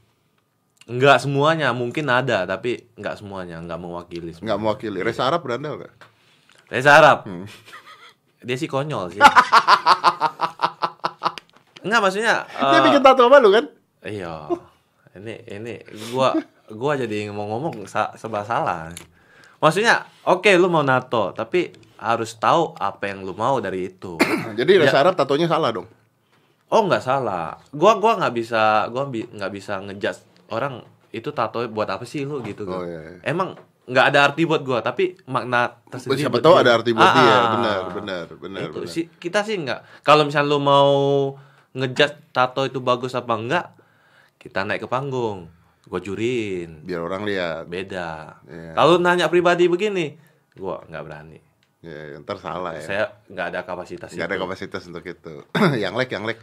Nggak 0.83 1.23
semuanya, 1.23 1.71
mungkin 1.71 2.11
ada, 2.11 2.43
tapi 2.43 2.91
nggak 2.99 3.15
semuanya, 3.23 3.63
nggak 3.63 3.79
mewakili. 3.79 4.35
semua. 4.35 4.43
nggak 4.51 4.59
mewakili. 4.59 4.99
Reza 4.99 5.23
Arab 5.23 5.39
berandal 5.39 5.79
gak? 5.79 5.93
Reza 6.67 6.91
Arab. 6.99 7.23
Hmm. 7.23 7.47
Dia 8.47 8.59
sih 8.59 8.67
konyol 8.67 9.15
sih. 9.15 9.21
Enggak 11.83 11.99
maksudnya 12.03 12.43
Dia 12.71 12.79
eh, 12.79 12.83
bikin 12.83 12.99
tato 12.99 13.23
sama 13.23 13.39
lu 13.39 13.55
kan? 13.55 13.65
Iya. 14.03 14.51
Ini 15.15 15.33
ini 15.47 15.73
gua 16.11 16.35
gua 16.67 16.99
jadi 16.99 17.31
ngomong-ngomong 17.31 17.87
sa 17.87 18.11
serba 18.19 18.43
salah. 18.43 18.91
Maksudnya, 19.63 20.03
oke 20.27 20.51
lu 20.59 20.67
mau 20.67 20.83
nato, 20.83 21.31
tapi 21.31 21.71
harus 21.95 22.35
tahu 22.35 22.75
apa 22.75 23.07
yang 23.07 23.23
lu 23.23 23.31
mau 23.31 23.63
dari 23.63 23.87
itu. 23.87 24.19
jadi 24.59 24.83
Reza 24.83 24.99
Ya. 24.99 25.07
Arab 25.07 25.15
tatonya 25.15 25.47
salah 25.47 25.71
dong. 25.71 25.87
Oh, 26.67 26.83
nggak 26.83 26.99
salah. 26.99 27.55
Gua 27.71 27.95
gua 28.03 28.19
nggak 28.19 28.33
bisa 28.35 28.91
gua 28.91 29.07
bi- 29.07 29.31
nggak 29.31 29.51
bisa 29.55 29.79
ngejudge 29.79 30.32
orang 30.53 30.85
itu 31.09 31.29
tato 31.29 31.61
buat 31.67 31.89
apa 31.89 32.05
sih 32.05 32.23
lu 32.23 32.41
gitu. 32.41 32.65
Oh, 32.65 32.81
kan. 32.81 32.85
iya, 32.85 32.99
iya. 33.01 33.17
Emang 33.25 33.53
nggak 33.83 34.05
ada 34.09 34.19
arti 34.31 34.47
buat 34.47 34.63
gua, 34.63 34.79
tapi 34.79 35.17
makna 35.27 35.75
tersendiri. 35.91 36.23
Siapa 36.23 36.39
tahu 36.39 36.55
dia. 36.55 36.61
ada 36.63 36.71
arti 36.73 36.91
buat 36.93 37.03
Ah, 37.03 37.13
dia. 37.13 37.27
ah. 37.27 37.43
Benar, 37.51 37.79
benar, 37.91 38.25
benar, 38.39 38.61
Itu 38.63 38.79
benar. 38.79 38.89
sih 38.89 39.05
kita 39.11 39.43
sih 39.43 39.59
nggak. 39.59 40.01
Kalau 40.01 40.23
misalnya 40.23 40.49
lu 40.49 40.57
mau 40.57 40.91
ngejudge 41.73 42.31
tato 42.31 42.63
itu 42.63 42.79
bagus 42.79 43.11
apa 43.11 43.33
enggak, 43.33 43.65
kita 44.37 44.63
naik 44.63 44.85
ke 44.85 44.89
panggung, 44.89 45.51
gua 45.83 45.99
juriin. 45.99 46.81
Biar 46.81 47.01
orang 47.01 47.27
lihat. 47.27 47.67
Beda. 47.67 48.39
Iya. 48.47 48.71
Kalau 48.73 48.95
nanya 48.97 49.27
pribadi 49.27 49.67
begini, 49.67 50.15
gua 50.55 50.79
nggak 50.87 51.03
berani. 51.03 51.39
Ya, 51.83 52.15
ntar 52.17 52.39
salah 52.39 52.71
ya. 52.73 52.81
Saya 52.81 53.05
nggak 53.27 53.47
ada 53.51 53.59
kapasitas 53.67 54.15
Gak 54.15 54.31
ada 54.31 54.39
kapasitas 54.39 54.87
untuk 54.87 55.03
itu. 55.03 55.43
yang 55.83 55.91
lek, 55.93 56.07
yang 56.07 56.23
lek. 56.23 56.39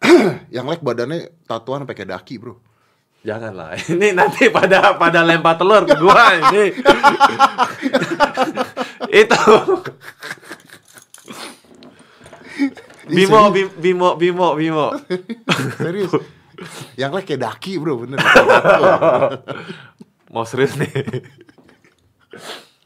yang 0.56 0.64
lek 0.64 0.80
badannya 0.80 1.28
tatuan 1.44 1.84
pakai 1.84 2.08
daki, 2.08 2.40
Bro. 2.40 2.56
Janganlah. 3.22 3.78
Ini 3.94 4.18
nanti 4.18 4.50
pada 4.50 4.98
pada 4.98 5.22
lempar 5.22 5.54
telur 5.54 5.86
ke 5.86 5.94
gua 5.94 6.34
ini. 6.42 6.74
itu. 9.22 9.42
Bimo, 13.06 13.50
Bim- 13.50 13.74
Bimo, 13.78 14.08
Bimo, 14.16 14.48
Bimo. 14.54 14.86
Serius. 15.82 16.12
yang 16.94 17.10
lek 17.10 17.26
kayak 17.26 17.42
daki, 17.42 17.74
Bro, 17.78 18.06
bener. 18.06 18.18
Tato. 18.22 18.86
Mau 20.30 20.46
serius 20.46 20.78
nih. 20.78 20.90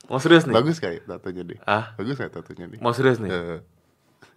Mau 0.09 0.16
serius 0.16 0.49
nih. 0.49 0.55
Bagus 0.57 0.81
kayak 0.81 1.05
tatonya 1.05 1.45
deh. 1.45 1.59
Ah, 1.62 1.93
Bagus 1.95 2.16
kayak 2.16 2.33
tatonya 2.33 2.73
deh. 2.73 2.78
mau 2.81 2.97
serius 2.97 3.21
nih. 3.21 3.28
Eh, 3.28 3.61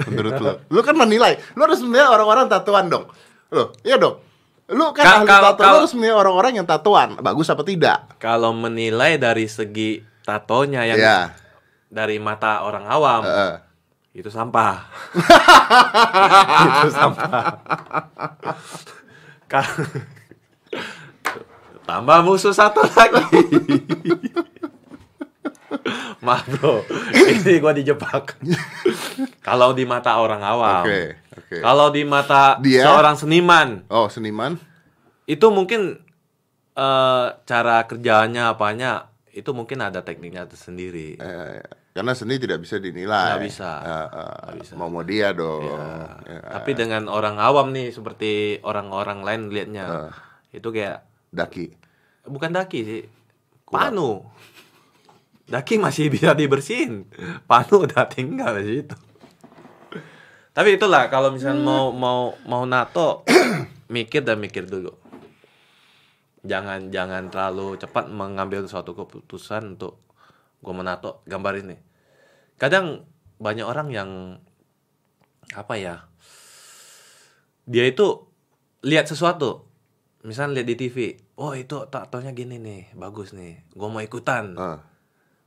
menurut 0.07 0.35
lo. 0.37 0.51
Lu 0.67 0.79
kan 0.83 0.93
menilai. 0.93 1.39
Lu 1.55 1.63
harus 1.63 1.79
menilai 1.79 2.05
orang-orang 2.05 2.51
tatuan 2.51 2.91
dong. 2.91 3.07
Lo, 3.49 3.71
iya 3.81 3.95
dong. 3.95 4.19
Lu 4.69 4.93
kan 4.93 5.01
Ka- 5.01 5.15
ahli 5.17 5.25
kalau- 5.25 5.49
tato, 5.49 5.57
lu 5.57 5.65
kalau- 5.65 5.79
harus 5.81 5.93
menilai 5.93 6.15
orang-orang 6.15 6.53
yang 6.55 6.67
tatuan. 6.67 7.09
Bagus 7.17 7.49
apa 7.49 7.63
tidak? 7.63 7.97
Kalau 8.17 8.53
menilai 8.53 9.17
dari 9.17 9.45
segi 9.45 9.97
tatonya 10.21 10.85
yang 10.85 10.97
Iya. 10.97 11.33
dari 11.89 12.21
mata 12.21 12.61
orang 12.61 12.85
awam, 12.85 13.25
Heeh. 13.25 13.53
itu 14.15 14.29
sampah. 14.29 14.85
itu 16.77 16.89
sampah. 16.91 17.45
Tambah 21.83 22.19
musuh 22.21 22.53
satu 22.53 22.85
lagi. 22.85 23.25
Maaf 26.19 26.45
bro, 26.51 26.85
ini 27.15 27.57
gua 27.57 27.71
dijebak. 27.71 28.37
Kalau 29.39 29.71
di 29.71 29.83
mata 29.83 30.15
orang 30.15 30.39
awam, 30.39 30.81
Oke, 30.81 31.15
oke. 31.31 31.57
kalau 31.59 31.87
di 31.89 32.03
mata 32.03 32.55
Dia? 32.57 32.83
seorang 32.83 33.15
seniman, 33.15 33.83
Oh, 33.87 34.07
seniman. 34.07 34.55
itu 35.25 35.47
mungkin 35.47 35.99
eh, 36.71 37.27
cara 37.41 37.83
kerjaannya 37.83 38.43
apanya 38.47 39.07
itu 39.29 39.51
mungkin 39.51 39.79
ada 39.79 39.99
tekniknya 39.99 40.43
tersendiri. 40.43 41.15
Eh, 41.15 41.59
karena 41.91 42.13
seni 42.13 42.35
tidak 42.35 42.59
bisa 42.59 42.77
dinilai. 42.77 43.35
Nggak 43.35 43.43
bisa. 43.45 43.71
Eh, 43.77 44.07
eh, 44.09 44.35
Nggak 44.41 44.55
bisa. 44.57 44.73
Mau 44.73 44.87
mau 44.87 45.01
dia 45.01 45.29
dong. 45.31 45.67
Ya, 46.23 46.39
Tapi 46.55 46.71
dengan 46.73 47.07
orang 47.07 47.35
awam 47.35 47.69
nih 47.69 47.91
seperti 47.91 48.31
orang-orang 48.61 49.21
lain 49.21 49.41
liatnya 49.49 49.85
Ah. 49.85 50.13
itu 50.49 50.69
kayak 50.69 51.03
Daki. 51.29 51.67
bukan 52.25 52.49
daki 52.51 52.79
sih, 52.81 53.01
panu. 53.65 54.21
Daki 55.45 55.77
masih 55.77 56.09
bisa 56.09 56.31
dibersihin, 56.31 57.09
panu 57.43 57.81
udah 57.83 58.05
tinggal 58.05 58.53
di 58.55 58.81
situ. 58.81 58.95
Tapi 60.59 60.75
itulah 60.75 61.07
kalau 61.07 61.31
misalnya 61.31 61.63
mau 61.63 61.95
mau 61.95 62.35
mau 62.43 62.67
nato, 62.67 63.23
mikir 63.95 64.27
dan 64.27 64.43
mikir 64.43 64.67
dulu. 64.67 64.91
Jangan 66.43 66.91
jangan 66.91 67.31
terlalu 67.31 67.79
cepat 67.79 68.11
mengambil 68.11 68.67
suatu 68.67 68.91
keputusan 68.91 69.79
untuk 69.79 70.03
gua 70.59 70.75
menato 70.75 71.23
gambar 71.31 71.63
ini. 71.63 71.79
Kadang 72.59 73.07
banyak 73.39 73.63
orang 73.63 73.87
yang 73.87 74.09
apa 75.55 75.79
ya? 75.79 75.95
Dia 77.63 77.87
itu 77.87 78.27
lihat 78.83 79.07
sesuatu. 79.07 79.63
Misalnya 80.27 80.59
lihat 80.59 80.67
di 80.67 80.75
TV, 80.75 80.97
oh 81.39 81.55
itu 81.55 81.87
tatonya 81.87 82.35
gini 82.35 82.59
nih, 82.59 82.91
bagus 82.99 83.31
nih, 83.31 83.63
gua 83.79 83.87
mau 83.87 84.03
ikutan. 84.03 84.59
Ah, 84.59 84.83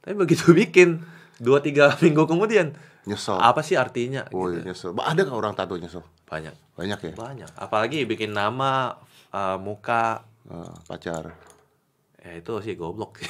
Tapi 0.00 0.16
begitu 0.16 0.56
bikin 0.64 1.04
dua 1.38 1.58
tiga 1.58 1.94
minggu 2.04 2.24
kemudian, 2.24 2.72
nyesel. 3.04 3.36
apa 3.36 3.60
sih 3.60 3.74
artinya? 3.74 4.22
Oh, 4.30 4.46
gitu. 4.46 4.58
iya, 4.58 4.60
nyesel. 4.66 4.90
Ba- 4.92 5.06
Ada 5.06 5.20
nggak 5.22 5.36
orang 5.36 5.52
tato 5.52 5.74
nyesel? 5.74 6.02
Banyak, 6.26 6.52
Banyak 6.74 6.98
ya. 7.02 7.12
banyak. 7.14 7.48
Apalagi 7.54 8.02
bikin 8.02 8.32
nama, 8.32 8.96
uh, 9.30 9.56
muka, 9.56 10.26
Ah, 10.44 10.74
pacar. 10.84 11.32
ya 12.18 12.30
itu 12.34 12.50
sih 12.60 12.74
goblok. 12.74 13.22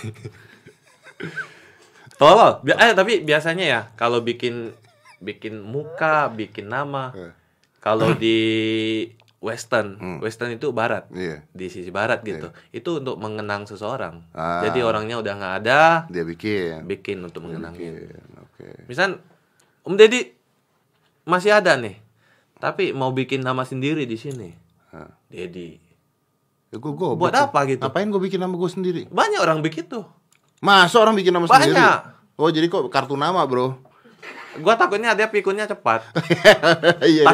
Tolol. 2.17 2.61
Bi- 2.63 2.75
eh 2.75 2.93
tapi 2.93 3.21
biasanya 3.21 3.65
ya 3.65 3.81
kalau 3.95 4.21
bikin 4.21 4.71
bikin 5.19 5.59
muka, 5.59 6.27
bikin 6.29 6.67
nama, 6.67 7.11
Eh, 7.13 7.33
kalau 7.79 8.15
di 8.15 8.39
Western, 9.43 9.99
Western 10.19 10.55
itu 10.55 10.71
Barat. 10.71 11.11
iya. 11.11 11.43
di 11.51 11.67
sisi 11.67 11.91
barat 11.91 12.23
gitu 12.23 12.49
itu 12.71 12.91
untuk 12.97 13.19
mengenang 13.19 13.67
seseorang 13.67 14.23
Ah. 14.31 14.63
jadi 14.63 14.81
orangnya 14.81 15.19
udah 15.19 15.35
nggak 15.35 15.55
ada 15.61 15.83
Dia 16.07 16.23
bikin. 16.23 16.87
bikin 16.87 17.19
untuk 17.21 17.43
mengenangnya 17.43 17.91
Bikin. 17.93 18.23
Oke. 18.41 18.69
misal 18.87 19.19
Om 19.83 19.95
Deddy 19.95 20.31
masih 21.25 21.53
ada 21.53 21.75
nih 21.75 21.99
tapi 22.57 22.91
mau 22.91 23.11
bikin 23.11 23.41
nama 23.41 23.63
sendiri 23.63 24.03
di 24.05 24.15
sini 24.15 24.55
Ah. 24.89 25.11
Deddy 25.27 25.83
Ya, 26.69 26.79
gua, 26.79 26.95
gua, 26.95 27.13
buat 27.13 27.35
apa 27.35 27.67
gitu 27.67 27.83
Ngapain 27.83 28.07
gue 28.07 28.23
bikin 28.23 28.39
nama 28.39 28.55
gue 28.55 28.71
sendiri? 28.71 29.03
banyak 29.07 29.37
orang 29.39 29.61
bikin 29.61 29.85
tuh 29.85 30.09
Masa 30.59 30.97
orang 30.97 31.13
bikin 31.13 31.35
nama 31.35 31.45
Banyak. 31.45 31.69
sendiri? 31.69 31.85
Oh 32.35 32.49
jadi 32.49 32.65
kok 32.65 32.87
kartu 32.89 33.13
nama 33.13 33.43
bro? 33.43 33.77
Gua 34.61 34.77
takutnya 34.77 35.17
dia 35.17 35.29
pikunnya 35.29 35.65
cepat 35.65 36.05
Iya. 37.01 37.25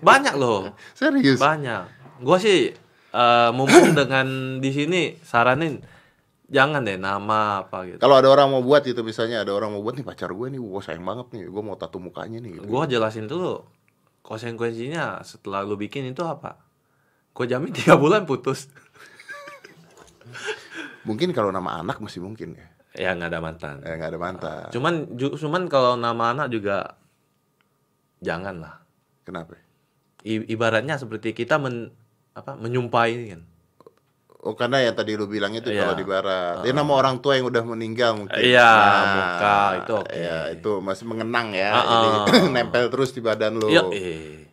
banyak 0.00 0.34
loh 0.34 0.72
Serius? 0.96 1.36
banyak 1.36 1.84
gua 2.22 2.40
sih 2.40 2.72
eh, 3.12 3.50
mumpung 3.52 3.92
dengan 3.92 4.26
di 4.56 4.70
sini 4.72 5.02
saranin 5.20 5.82
jangan 6.46 6.80
deh 6.80 6.94
nama 6.94 7.66
apa 7.66 7.82
gitu 7.84 7.98
Kalau 7.98 8.16
ada 8.16 8.30
orang 8.30 8.48
mau 8.48 8.62
buat 8.62 8.86
itu 8.86 9.02
misalnya 9.02 9.42
ada 9.42 9.50
orang 9.50 9.74
mau 9.74 9.82
buat 9.82 9.98
nih 9.98 10.06
pacar 10.06 10.30
gue 10.30 10.46
nih, 10.46 10.62
gue 10.62 10.78
sayang 10.78 11.02
banget 11.02 11.34
nih, 11.34 11.50
gue 11.50 11.58
mau 11.58 11.74
tato 11.74 11.98
mukanya 11.98 12.38
nih. 12.38 12.62
Gitu. 12.62 12.70
Gua 12.70 12.86
jelasin 12.86 13.26
dulu 13.26 13.66
konsekuensinya 14.22 15.26
setelah 15.26 15.66
lu 15.66 15.74
bikin 15.74 16.06
itu 16.06 16.22
apa. 16.22 16.62
Gua 17.34 17.50
jamin 17.50 17.74
tiga 17.74 17.98
bulan 17.98 18.30
putus. 18.30 18.70
Mungkin 21.08 21.34
kalau 21.34 21.50
nama 21.50 21.82
anak 21.82 21.98
masih 21.98 22.22
mungkin 22.22 22.54
ya, 22.54 22.66
Ya 22.96 23.12
nggak 23.12 23.28
ada 23.28 23.40
mantan. 23.40 23.76
eh 23.84 23.92
nggak 23.92 24.10
ada 24.10 24.20
mantan. 24.20 24.66
Cuman 24.72 24.92
ju- 25.14 25.36
cuman 25.36 25.68
kalau 25.68 25.94
nama 25.94 26.32
anak 26.32 26.48
juga 26.48 26.96
jangan 28.18 28.56
lah. 28.58 28.74
Kenapa? 29.22 29.58
I- 30.24 30.48
ibaratnya 30.48 30.96
seperti 30.96 31.30
kita 31.30 31.60
men 31.60 31.92
apa 32.32 32.56
menyumpah 32.56 33.04
ini 33.06 33.36
kan. 33.36 33.42
Oh 34.40 34.54
karena 34.54 34.78
yang 34.78 34.94
tadi 34.94 35.18
lu 35.18 35.26
bilang 35.26 35.50
itu 35.52 35.68
Iya. 35.68 35.82
kalau 35.82 35.94
di 35.98 36.06
barat, 36.06 36.62
ya 36.62 36.70
nama 36.70 36.92
orang 36.94 37.18
tua 37.18 37.34
yang 37.34 37.50
udah 37.50 37.66
meninggal 37.66 38.14
mungkin. 38.14 38.38
Iya, 38.38 38.70
muka, 39.10 39.58
itu 39.82 39.92
oke. 39.98 40.14
Iya 40.14 40.38
itu 40.54 40.70
masih 40.78 41.04
mengenang 41.04 41.50
ya, 41.50 41.70
Ah, 41.74 41.82
jadi 41.82 42.06
ah. 42.06 42.26
nempel 42.54 42.86
terus 42.86 43.10
di 43.10 43.18
badan 43.18 43.58
lu. 43.58 43.66
Iya. 43.66 43.82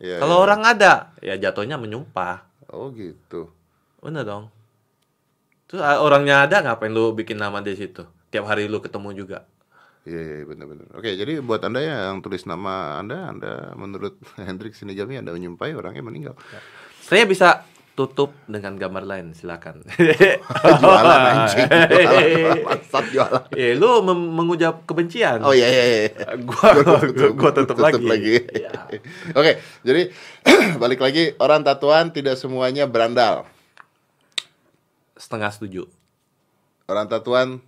Iya, 0.02 0.16
kalau 0.18 0.42
iya. 0.42 0.44
orang 0.44 0.60
ada, 0.66 0.92
ya 1.22 1.38
jatuhnya 1.38 1.78
menyumpah. 1.78 2.42
Oh 2.74 2.90
gitu. 2.90 3.54
Bener 4.02 4.26
dong. 4.26 4.50
Terus 5.70 5.78
ah, 5.80 6.02
orangnya 6.02 6.42
ada 6.42 6.58
ngapain 6.60 6.90
lu 6.90 7.14
bikin 7.14 7.38
nama 7.38 7.62
di 7.62 7.78
situ? 7.78 8.02
Tiap 8.34 8.50
hari 8.50 8.66
lu 8.66 8.82
ketemu 8.82 9.14
juga. 9.14 9.46
Iya, 10.02 10.42
iya 10.42 10.44
benar-benar. 10.44 10.90
Oke, 10.98 11.14
jadi 11.14 11.38
buat 11.38 11.62
anda 11.62 11.78
yang 11.78 12.18
tulis 12.18 12.44
nama 12.50 12.98
anda, 12.98 13.30
anda 13.30 13.70
menurut 13.78 14.18
Hendrik 14.42 14.74
Sinijami 14.74 15.22
anda 15.22 15.30
menyumpai 15.30 15.70
orangnya 15.70 16.02
meninggal. 16.02 16.34
Saya 16.98 17.30
bisa 17.30 17.62
tutup 17.94 18.34
dengan 18.50 18.74
gambar 18.74 19.06
lain, 19.06 19.26
silakan. 19.38 19.86
jualan 20.82 21.20
anjing, 21.30 21.62
jualan, 22.90 23.06
jualan. 23.14 23.42
Eh, 23.54 23.78
lu 23.78 24.02
mem- 24.02 24.34
mengucap 24.34 24.82
kebencian. 24.82 25.38
Oh 25.46 25.54
iya 25.54 25.70
iya. 25.70 25.84
iya. 25.86 26.34
Gua 26.42 26.74
Gua 26.82 26.98
gua, 27.14 27.28
gua 27.38 27.50
tutup, 27.54 27.78
lagi. 27.78 28.42
Iya. 28.50 28.98
Oke, 29.30 29.62
jadi 29.86 30.10
balik 30.82 31.06
lagi 31.06 31.38
orang 31.38 31.62
tatuan 31.62 32.10
tidak 32.10 32.34
semuanya 32.34 32.90
berandal. 32.90 33.46
Setengah 35.14 35.54
setuju. 35.54 35.86
Orang 36.90 37.06
tatuan 37.06 37.62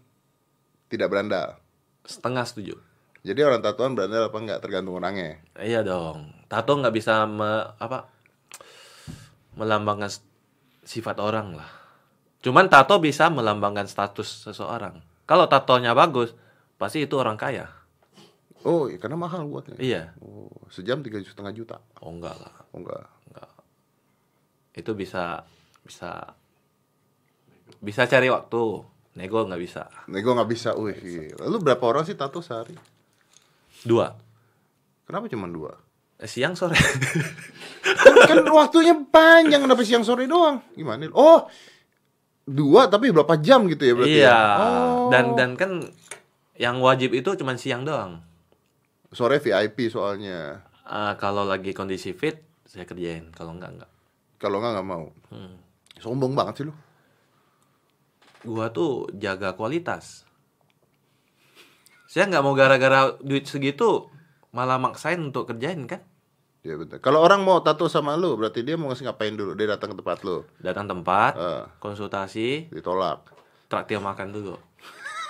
tidak 0.86 1.08
berandal. 1.10 1.58
Setengah 2.06 2.46
setuju. 2.46 2.78
Jadi 3.26 3.42
orang 3.42 3.58
tatuan 3.58 3.98
berandal 3.98 4.30
apa 4.30 4.38
enggak 4.38 4.62
tergantung 4.62 4.94
orangnya. 5.02 5.42
Iya 5.58 5.82
dong. 5.82 6.30
Tato 6.46 6.78
nggak 6.78 6.94
bisa 6.94 7.26
me- 7.26 7.74
apa 7.82 8.06
melambangkan 9.58 10.10
sifat 10.86 11.18
orang 11.18 11.58
lah. 11.58 11.70
Cuman 12.38 12.70
tato 12.70 13.02
bisa 13.02 13.26
melambangkan 13.26 13.90
status 13.90 14.46
seseorang. 14.46 15.02
Kalau 15.26 15.50
tatonya 15.50 15.90
bagus, 15.90 16.30
pasti 16.78 17.02
itu 17.02 17.18
orang 17.18 17.34
kaya. 17.34 17.66
Oh, 18.62 18.90
iya, 18.90 18.98
karena 18.98 19.18
mahal 19.18 19.46
buatnya. 19.46 19.78
Iya. 19.78 20.14
Oh, 20.22 20.50
sejam 20.70 21.02
tiga 21.02 21.18
setengah 21.22 21.50
juta. 21.50 21.76
Oh 21.98 22.14
enggak 22.14 22.38
lah. 22.38 22.54
Oh 22.70 22.78
enggak. 22.78 23.10
Itu 24.76 24.94
bisa 24.94 25.42
bisa 25.82 26.34
bisa 27.82 28.06
cari 28.06 28.30
waktu. 28.30 28.62
Nego 29.16 29.48
nggak 29.48 29.60
bisa. 29.60 29.88
Nego 30.12 30.36
nggak 30.36 30.50
bisa. 30.52 30.76
Wih, 30.76 30.96
gila. 30.96 31.48
Lu 31.48 31.56
berapa 31.58 31.80
orang 31.88 32.04
sih 32.04 32.12
tato 32.12 32.44
sehari? 32.44 32.76
Dua. 33.80 34.12
Kenapa 35.08 35.24
cuma 35.32 35.48
dua? 35.48 35.72
Eh, 36.20 36.28
Siang 36.28 36.52
sore. 36.52 36.76
kan 38.28 38.40
waktunya 38.48 38.96
panjang 39.08 39.64
kenapa 39.64 39.84
siang 39.84 40.04
sore 40.04 40.24
doang? 40.24 40.64
Gimana? 40.72 41.08
Oh, 41.12 41.44
dua 42.48 42.88
tapi 42.88 43.12
berapa 43.12 43.36
jam 43.40 43.68
gitu 43.68 43.84
ya 43.84 43.92
berarti? 43.96 44.18
iya. 44.20 44.28
ya? 44.32 44.40
Oh. 44.56 45.08
Dan 45.12 45.36
dan 45.36 45.50
kan 45.60 45.70
yang 46.56 46.80
wajib 46.80 47.12
itu 47.12 47.36
cuma 47.36 47.56
siang 47.60 47.84
doang. 47.84 48.20
sore 49.12 49.40
VIP 49.40 49.88
soalnya. 49.88 50.60
Eh, 50.86 51.12
kalau 51.16 51.44
lagi 51.44 51.72
kondisi 51.72 52.12
fit, 52.12 52.40
saya 52.68 52.84
kerjain. 52.84 53.32
Kalau 53.32 53.56
enggak 53.56 53.76
enggak. 53.76 53.90
Kalau 54.36 54.60
nggak 54.60 54.72
nggak 54.76 54.88
mau. 54.88 55.04
Hmm. 55.32 55.56
Sombong 56.00 56.36
banget 56.36 56.54
sih 56.60 56.64
lu. 56.68 56.74
Gua 58.46 58.70
tuh 58.70 59.10
jaga 59.12 59.52
kualitas. 59.52 60.22
Saya 62.06 62.30
nggak 62.30 62.40
mau 62.40 62.54
gara-gara 62.54 63.18
duit 63.20 63.44
segitu 63.44 64.06
malah 64.54 64.78
maksain 64.78 65.18
untuk 65.18 65.50
kerjain 65.50 65.84
kan. 65.84 66.00
Ya 66.62 66.74
betul. 66.74 66.98
Kalau 66.98 67.20
orang 67.20 67.42
mau 67.42 67.58
tato 67.60 67.86
sama 67.86 68.14
lu, 68.14 68.34
berarti 68.34 68.62
dia 68.62 68.74
mau 68.74 68.88
ngasih 68.88 69.06
ngapain 69.06 69.34
dulu? 69.34 69.54
Dia 69.54 69.66
datang 69.68 69.94
ke 69.94 70.02
tempat 70.02 70.18
lu, 70.22 70.42
Datang 70.58 70.86
tempat, 70.86 71.32
Eh. 71.34 71.64
konsultasi, 71.78 72.70
ditolak. 72.70 73.34
traktir 73.66 73.98
makan 73.98 74.30
dulu. 74.30 74.54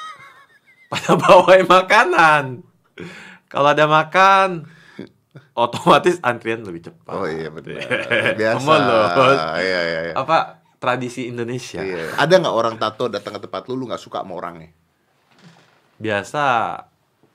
Pada 0.93 1.17
bawain 1.17 1.65
makanan. 1.65 2.61
Kalau 3.49 3.69
ada 3.73 3.89
makan, 3.89 4.69
otomatis 5.53 6.21
antrian 6.21 6.61
lebih 6.61 6.85
cepat. 6.85 7.17
Oh 7.17 7.25
iya 7.25 7.49
betul. 7.49 7.81
Biasa. 8.41 8.61
Mulut. 8.61 9.37
Iya 9.57 9.81
iya 9.83 10.01
iya. 10.09 10.15
Apa 10.15 10.61
tradisi 10.77 11.27
Indonesia? 11.27 11.81
Iya. 11.81 12.15
Ada 12.17 12.35
nggak 12.41 12.57
orang 12.57 12.77
tato 12.77 13.09
datang 13.09 13.37
ke 13.37 13.49
tempat 13.49 13.67
lu, 13.69 13.75
lu 13.77 13.85
nggak 13.89 14.01
suka 14.01 14.23
sama 14.23 14.37
orangnya? 14.37 14.71
Biasa 15.97 16.45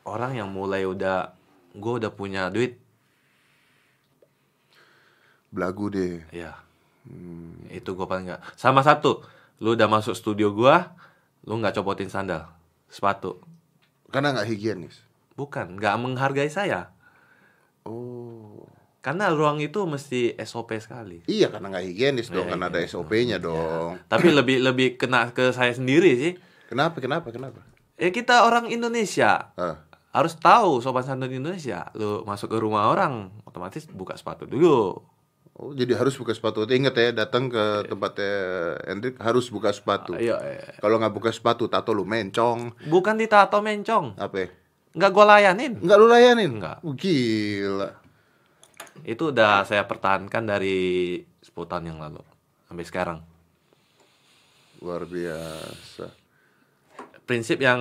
orang 0.05 0.37
yang 0.37 0.49
mulai 0.49 0.85
udah 0.85 1.33
gue 1.73 1.93
udah 2.01 2.11
punya 2.13 2.51
duit, 2.51 2.77
Belagu 5.51 5.91
deh. 5.91 6.23
ya 6.31 6.55
Hmm. 7.01 7.57
itu 7.67 7.97
gue 7.97 8.05
paling 8.05 8.29
nggak. 8.29 8.55
Sama 8.55 8.85
satu, 8.85 9.25
lu 9.57 9.73
udah 9.73 9.89
masuk 9.89 10.13
studio 10.13 10.53
gua, 10.53 10.93
lu 11.43 11.57
nggak 11.57 11.81
copotin 11.81 12.13
sandal, 12.13 12.45
sepatu, 12.93 13.41
Karena 14.13 14.37
nggak 14.37 14.45
higienis. 14.45 15.01
bukan, 15.33 15.81
nggak 15.81 15.97
menghargai 15.97 16.47
saya. 16.53 16.93
Oh. 17.81 18.69
Karena 19.01 19.33
ruang 19.33 19.57
itu 19.57 19.81
mesti 19.89 20.37
SOP 20.37 20.77
sekali. 20.77 21.25
Iya 21.25 21.49
karena 21.49 21.73
nggak 21.73 21.85
higienis 21.89 22.29
dong, 22.29 22.45
Iya, 22.45 22.53
karena 22.53 22.65
ada 22.69 22.79
SOP-nya 22.85 23.37
dong. 23.41 23.97
Tapi 24.05 24.29
lebih 24.29 24.61
lebih 24.61 24.93
kena 24.93 25.33
ke 25.33 25.49
saya 25.49 25.73
sendiri 25.73 26.13
sih. 26.13 26.33
Kenapa? 26.69 27.01
Kenapa? 27.01 27.33
Kenapa? 27.33 27.65
Ya 27.97 28.13
kita 28.13 28.45
orang 28.45 28.69
Indonesia 28.69 29.49
Ah. 29.57 29.81
harus 30.11 30.37
tahu 30.37 30.85
sopan 30.85 31.01
santun 31.01 31.33
Indonesia. 31.33 31.89
Lu 31.97 32.21
masuk 32.23 32.53
ke 32.53 32.57
rumah 32.61 32.93
orang, 32.93 33.33
otomatis 33.41 33.89
buka 33.89 34.13
sepatu 34.13 34.45
dulu. 34.45 34.99
Oh, 35.51 35.71
jadi 35.73 35.93
harus 35.97 36.13
buka 36.15 36.31
sepatu. 36.31 36.63
Ingat 36.63 36.95
ya, 36.95 37.09
datang 37.13 37.45
ke 37.47 37.85
tempatnya 37.85 38.33
Hendrik 38.87 39.15
harus 39.19 39.47
buka 39.47 39.69
sepatu. 39.69 40.13
Iya, 40.15 40.35
iya. 40.41 40.77
Kalau 40.79 40.97
nggak 40.97 41.13
buka 41.13 41.29
sepatu, 41.29 41.67
tato 41.67 41.91
lu 41.91 42.03
mencong. 42.03 42.73
Bukan 42.87 43.15
ditato 43.15 43.61
mencong. 43.61 44.17
Apa? 44.17 44.35
ya? 44.35 44.47
Nggak 44.91 45.11
gua 45.11 45.25
layanin. 45.37 45.73
Nggak 45.79 45.97
lu 45.97 46.07
layanin? 46.09 46.51
Nggak. 46.59 46.77
Gila. 46.83 47.89
Itu 49.03 49.29
udah 49.29 49.63
saya 49.63 49.83
pertahankan 49.83 50.43
dari 50.45 51.17
10 51.41 51.53
tahun 51.65 51.89
yang 51.89 51.99
lalu 51.99 52.21
sampai 52.65 52.85
sekarang. 52.85 53.19
Luar 54.79 55.05
biasa. 55.05 56.09
Prinsip 57.23 57.57
yang 57.57 57.79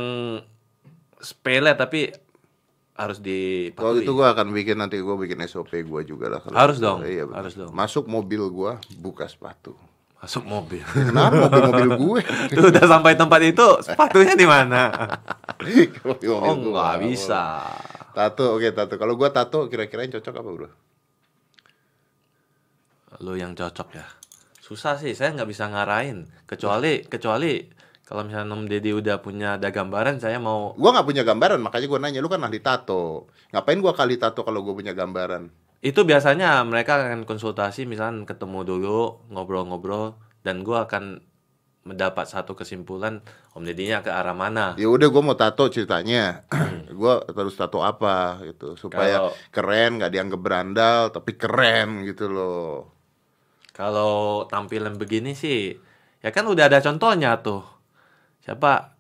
sepele 1.16 1.72
tapi 1.72 2.12
harus 2.94 3.16
Kalau 3.16 3.96
dipatuhi. 3.96 4.04
itu 4.04 4.12
gua 4.12 4.28
akan 4.30 4.52
bikin 4.52 4.76
nanti 4.76 5.00
gua 5.00 5.16
bikin 5.16 5.40
SOP 5.46 5.72
gua 5.82 6.04
juga 6.04 6.28
lah. 6.28 6.40
kalau 6.44 6.52
Harus 6.52 6.76
gitu. 6.76 6.84
dong, 6.84 6.98
Iya, 7.02 7.24
harus 7.32 7.54
dong. 7.56 7.72
Masuk 7.72 8.04
mobil 8.06 8.44
gua 8.48 8.76
buka 8.94 9.24
sepatu. 9.24 9.72
Masuk 10.20 10.44
mobil. 10.44 10.84
Kenapa 10.84 11.48
mobil-mobil 11.48 11.88
gue? 11.96 12.20
Tuh 12.52 12.68
udah 12.76 12.84
sampai 12.84 13.16
tempat 13.16 13.40
itu, 13.40 13.64
sepatunya 13.80 14.36
di 14.36 14.44
mana? 14.44 14.92
Oh, 16.28 16.56
nggak 16.56 17.04
bisa. 17.04 17.64
Tato, 18.12 18.52
oke 18.52 18.68
tato. 18.72 18.96
Kalau 18.96 19.16
gua 19.16 19.28
tato 19.28 19.68
kira-kira 19.68 20.04
yang 20.04 20.16
cocok 20.16 20.34
apa, 20.36 20.50
Bro? 20.52 20.68
Lu 23.18 23.34
yang 23.34 23.58
cocok 23.58 23.88
ya. 23.98 24.06
Susah 24.62 24.94
sih, 24.94 25.18
saya 25.18 25.34
nggak 25.34 25.50
bisa 25.50 25.66
ngarahin. 25.66 26.30
Kecuali 26.46 27.02
kecuali 27.02 27.66
kalau 28.06 28.26
misalnya 28.26 28.54
Om 28.54 28.66
Deddy 28.70 28.90
udah 28.94 29.18
punya 29.18 29.58
ada 29.58 29.70
gambaran, 29.70 30.22
saya 30.22 30.38
mau 30.38 30.74
Gua 30.78 30.94
nggak 30.94 31.06
punya 31.06 31.22
gambaran, 31.26 31.58
makanya 31.58 31.86
gua 31.90 31.98
nanya, 32.02 32.22
lu 32.22 32.30
kan 32.30 32.42
ahli 32.42 32.62
tato. 32.62 33.26
Ngapain 33.50 33.78
gua 33.82 33.94
kali 33.94 34.14
tato 34.18 34.46
kalau 34.46 34.62
gua 34.62 34.78
punya 34.78 34.94
gambaran? 34.94 35.50
itu 35.80 36.04
biasanya 36.04 36.60
mereka 36.68 37.00
akan 37.00 37.24
konsultasi 37.24 37.88
misalnya 37.88 38.28
ketemu 38.28 38.68
dulu 38.68 39.24
ngobrol-ngobrol 39.32 40.12
dan 40.44 40.60
gua 40.60 40.84
akan 40.84 41.24
mendapat 41.88 42.28
satu 42.28 42.52
kesimpulan 42.52 43.24
Om 43.56 43.64
Deddy-nya 43.64 44.04
ke 44.04 44.12
arah 44.12 44.36
mana. 44.36 44.76
Ya 44.76 44.86
udah 44.92 45.08
gua 45.08 45.22
mau 45.24 45.38
tato 45.40 45.66
ceritanya. 45.72 46.44
gua 47.00 47.24
terus 47.24 47.56
tato 47.56 47.80
apa 47.80 48.44
gitu 48.44 48.76
supaya 48.76 49.24
Kalau- 49.24 49.34
keren, 49.50 49.98
nggak 49.98 50.12
dianggap 50.12 50.40
berandal, 50.44 51.00
tapi 51.10 51.34
keren 51.40 52.04
gitu 52.04 52.28
loh. 52.28 52.99
Kalau 53.80 54.44
tampilan 54.44 55.00
begini 55.00 55.32
sih, 55.32 55.72
ya 56.20 56.28
kan 56.28 56.44
udah 56.44 56.68
ada 56.68 56.84
contohnya 56.84 57.40
tuh. 57.40 57.64
Siapa? 58.44 58.92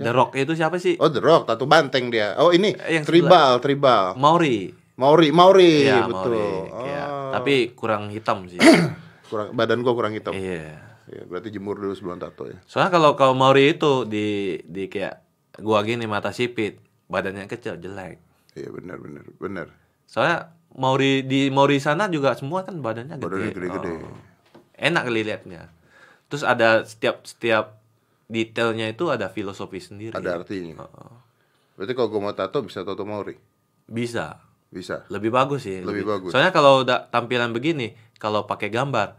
The 0.00 0.12
Rock 0.12 0.32
itu 0.32 0.56
siapa 0.56 0.80
sih? 0.80 0.96
Oh, 0.96 1.12
The 1.12 1.20
Rock, 1.20 1.44
tato 1.44 1.68
banteng 1.68 2.08
dia. 2.08 2.32
Oh, 2.40 2.52
ini 2.52 2.72
Eh, 2.72 2.96
yang 2.96 3.04
tribal, 3.04 3.60
tribal. 3.60 4.16
Mauri. 4.16 4.72
Mauri, 4.96 5.28
Mauri, 5.28 5.84
Iya, 5.84 6.08
betul. 6.08 6.32
Mauri. 6.32 6.48
Iya. 6.88 7.04
Oh. 7.04 7.32
Tapi 7.36 7.54
kurang 7.76 8.08
hitam 8.08 8.48
sih. 8.48 8.56
kurang 9.28 9.52
badan 9.52 9.84
gua 9.84 9.92
kurang 9.92 10.16
hitam. 10.16 10.32
iya. 10.32 10.80
Ya, 11.06 11.22
berarti 11.22 11.52
jemur 11.52 11.76
dulu 11.76 11.92
sebelum 11.92 12.16
tato 12.16 12.48
ya. 12.48 12.56
Soalnya 12.64 12.90
kalau 12.90 13.12
kalau 13.12 13.36
Mauri 13.36 13.76
itu 13.76 14.08
di 14.08 14.56
di 14.64 14.88
kayak 14.88 15.20
gua 15.60 15.84
gini 15.84 16.08
mata 16.08 16.32
sipit, 16.32 16.80
badannya 17.06 17.44
kecil 17.44 17.76
jelek. 17.76 18.24
Iya, 18.56 18.72
benar 18.72 18.96
benar 18.98 19.24
benar. 19.36 19.66
Soalnya 20.08 20.55
Mauri 20.76 21.24
di 21.24 21.48
Mauri 21.48 21.80
sana 21.80 22.06
juga 22.12 22.36
semua 22.36 22.60
kan 22.62 22.76
badannya 22.84 23.16
gede. 23.16 23.24
Badannya 23.24 23.52
gede-gede. 23.56 23.92
Oh. 24.04 24.16
Enak 24.76 25.02
kali 25.08 25.20
liatnya. 25.24 25.72
Terus 26.28 26.44
ada 26.44 26.84
setiap 26.84 27.24
setiap 27.24 27.80
detailnya 28.28 28.92
itu 28.92 29.08
ada 29.08 29.32
filosofi 29.32 29.80
sendiri. 29.80 30.12
Ada 30.12 30.44
artinya. 30.44 30.84
Oh. 30.84 31.16
Berarti 31.80 31.92
kalau 31.96 32.08
gua 32.12 32.20
mau 32.28 32.34
tato 32.36 32.60
bisa 32.60 32.84
tato 32.84 33.08
Mauri. 33.08 33.40
Bisa. 33.88 34.36
Bisa. 34.68 35.08
Lebih 35.08 35.32
bagus 35.32 35.64
sih. 35.64 35.80
Lebih 35.80 36.04
bagus. 36.04 36.30
Soalnya 36.34 36.52
kalau 36.52 36.84
udah 36.84 37.08
tampilan 37.08 37.56
begini, 37.56 37.96
kalau 38.20 38.44
pakai 38.44 38.68
gambar 38.68 39.16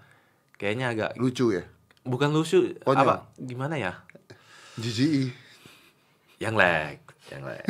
kayaknya 0.58 0.94
agak 0.94 1.12
Lucu 1.18 1.54
ya. 1.54 1.64
bukan 2.02 2.34
lucu 2.34 2.74
Konyol. 2.86 3.02
apa 3.02 3.16
gimana 3.38 3.76
ya? 3.78 3.94
Jijik. 4.78 5.34
Yang 6.38 6.54
leg, 6.54 6.98
yang 7.34 7.44
leg. 7.50 7.66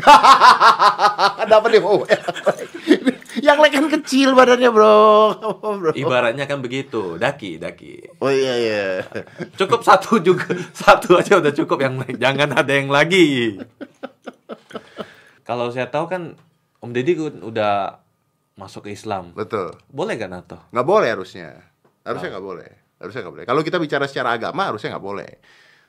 Ada 1.39 1.53
apa 1.63 1.67
nih? 1.71 1.79
Oh, 1.79 2.03
yang 3.41 3.57
lain 3.61 3.73
kan 3.73 3.87
kecil 3.99 4.33
badannya, 4.33 4.69
Bro. 4.73 4.97
bro. 5.61 5.91
Ibaratnya 5.93 6.45
kan 6.49 6.61
begitu, 6.61 7.15
daki, 7.17 7.61
daki. 7.61 8.19
Oh 8.21 8.31
iya 8.31 8.53
iya. 8.57 8.85
Cukup 9.59 9.81
satu 9.81 10.19
juga, 10.21 10.53
satu 10.73 11.17
aja 11.17 11.39
udah 11.41 11.53
cukup 11.53 11.77
yang 11.81 11.95
lain. 12.01 12.17
Jangan 12.17 12.53
ada 12.53 12.73
yang 12.73 12.89
lagi. 12.89 13.57
Kalau 15.47 15.71
saya 15.71 15.87
tahu 15.87 16.11
kan 16.11 16.35
Om 16.83 16.91
Deddy 16.93 17.13
kan 17.17 17.39
udah 17.41 17.73
masuk 18.59 18.89
ke 18.89 18.93
Islam. 18.93 19.31
Betul. 19.33 19.73
Boleh 19.87 20.17
kan 20.19 20.33
atau? 20.33 20.59
Nggak 20.73 20.87
boleh 20.87 21.09
harusnya. 21.09 21.61
Harusnya 22.03 22.35
nggak 22.35 22.45
boleh. 22.45 22.69
Harusnya 22.97 23.21
nggak 23.25 23.33
boleh. 23.33 23.45
Kalau 23.47 23.61
kita 23.61 23.77
bicara 23.77 24.05
secara 24.09 24.35
agama 24.35 24.69
harusnya 24.69 24.97
nggak 24.97 25.05
boleh. 25.05 25.31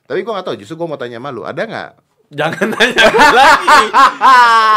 Tapi 0.08 0.24
gua 0.24 0.40
nggak 0.40 0.46
tahu. 0.52 0.56
Justru 0.60 0.74
gua 0.80 0.94
mau 0.94 1.00
tanya 1.00 1.20
sama 1.20 1.34
lu. 1.34 1.42
Ada 1.44 1.62
nggak? 1.64 1.90
Jangan 2.28 2.68
nanya 2.68 3.06
lagi. 3.08 3.78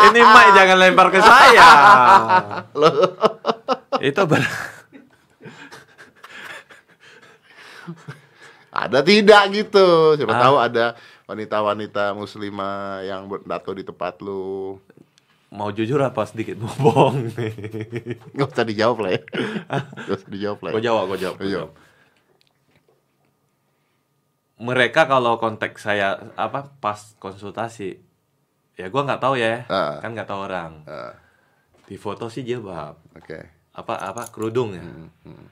Ini 0.08 0.20
Mai 0.24 0.50
jangan 0.54 0.78
lempar 0.78 1.08
ke 1.10 1.20
saya. 1.20 1.68
Itu 4.00 4.24
ber 4.24 4.40
Ada 8.72 9.04
tidak 9.04 9.44
gitu? 9.52 10.16
Siapa 10.16 10.32
Ah. 10.32 10.42
tahu 10.42 10.56
ada 10.58 10.86
wanita-wanita 11.28 12.16
muslimah 12.16 13.04
yang 13.04 13.28
bertato 13.28 13.72
di 13.72 13.84
tempat 13.84 14.20
lu. 14.20 14.80
mau 15.52 15.68
jujur 15.68 16.00
apa 16.00 16.24
sedikit 16.24 16.56
mau 16.56 16.72
bohong 16.80 17.36
nih. 17.36 17.52
Nggak 18.32 18.48
usah 18.50 18.64
dijawab 18.64 18.98
lah 19.04 19.12
ya. 19.12 19.22
Nggak 20.08 20.18
usah 20.18 20.30
dijawab 20.32 20.60
lah. 20.64 20.70
ya. 20.72 20.74
Gue 20.74 20.84
jawab, 20.88 21.04
gue 21.06 21.20
jawab, 21.20 21.36
gua 21.36 21.44
Iya. 21.44 21.56
jawab. 21.60 21.72
Mereka 24.62 25.10
kalau 25.10 25.36
konteks 25.36 25.82
saya 25.82 26.13
apa 26.38 26.69
pas 26.78 27.17
konsultasi, 27.17 27.97
ya 28.76 28.88
gua 28.88 29.02
nggak 29.04 29.17
tahu 29.19 29.34
ya, 29.36 29.65
Ah. 29.65 29.97
kan 29.97 30.13
nggak 30.13 30.28
tahu 30.28 30.45
orang. 30.45 30.86
Ah, 30.86 31.17
Di 31.84 31.97
foto 31.97 32.30
sih 32.30 32.41
jilbab, 32.41 32.95
Oke. 33.12 33.41
apa 33.74 33.93
apa 34.00 34.30
kerudung 34.30 34.71
ya. 34.71 34.86
Hmm, 34.86 35.50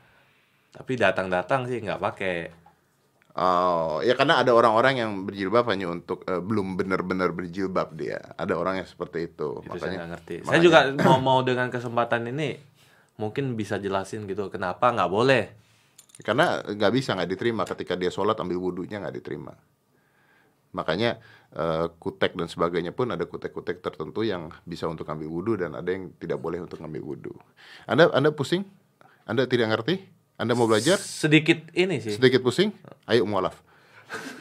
Tapi 0.70 0.94
datang-datang 0.96 1.66
sih 1.66 1.82
nggak 1.82 2.00
pakai. 2.00 2.36
Oh, 3.32 4.00
ya 4.00 4.14
karena 4.14 4.40
ada 4.40 4.52
orang-orang 4.52 4.94
yang 4.96 5.12
berjilbab 5.24 5.66
hanya 5.68 5.88
untuk 5.88 6.22
eh, 6.24 6.38
belum 6.38 6.76
benar-benar 6.76 7.32
berjilbab 7.32 7.92
dia. 7.94 8.20
Ada 8.36 8.54
orang 8.54 8.78
yang 8.78 8.88
seperti 8.88 9.28
itu. 9.28 9.60
Itu 9.60 9.74
saya 9.74 9.90
Makanya 9.90 9.98
nggak 9.98 10.12
ngerti. 10.14 10.36
Saya 10.38 10.46
makanya- 10.46 10.64
juga 10.64 10.80
mau 11.08 11.20
mau 11.20 11.40
dengan 11.42 11.68
kesempatan 11.68 12.28
ini 12.28 12.56
mungkin 13.16 13.54
bisa 13.54 13.76
jelasin 13.76 14.24
gitu 14.26 14.48
kenapa 14.48 14.92
nggak 14.92 15.10
boleh. 15.10 15.44
Karena 16.20 16.60
nggak 16.64 16.92
bisa 16.92 17.16
nggak 17.16 17.32
diterima 17.32 17.64
ketika 17.64 17.96
dia 17.96 18.12
sholat 18.12 18.36
ambil 18.40 18.60
wudhunya 18.60 19.00
nggak 19.00 19.16
diterima. 19.24 19.56
Makanya 20.76 21.18
eh, 21.56 21.88
kutek 21.98 22.38
dan 22.38 22.48
sebagainya 22.52 22.94
pun 22.94 23.10
ada 23.10 23.26
kutek-kutek 23.26 23.82
tertentu 23.82 24.22
yang 24.22 24.54
bisa 24.68 24.86
untuk 24.86 25.10
ambil 25.10 25.32
wudhu 25.32 25.58
dan 25.58 25.74
ada 25.74 25.90
yang 25.90 26.14
tidak 26.20 26.38
boleh 26.38 26.62
untuk 26.62 26.78
ambil 26.84 27.02
wudhu. 27.02 27.34
Anda 27.88 28.12
Anda 28.12 28.30
pusing? 28.36 28.68
Anda 29.26 29.48
tidak 29.48 29.72
ngerti? 29.72 30.04
Anda 30.40 30.56
mau 30.56 30.68
belajar? 30.68 30.98
Sedikit 31.00 31.58
ini 31.76 32.00
sih. 32.00 32.16
Sedikit 32.16 32.44
pusing? 32.44 32.72
Ayo 33.08 33.26
mualaf. 33.28 33.64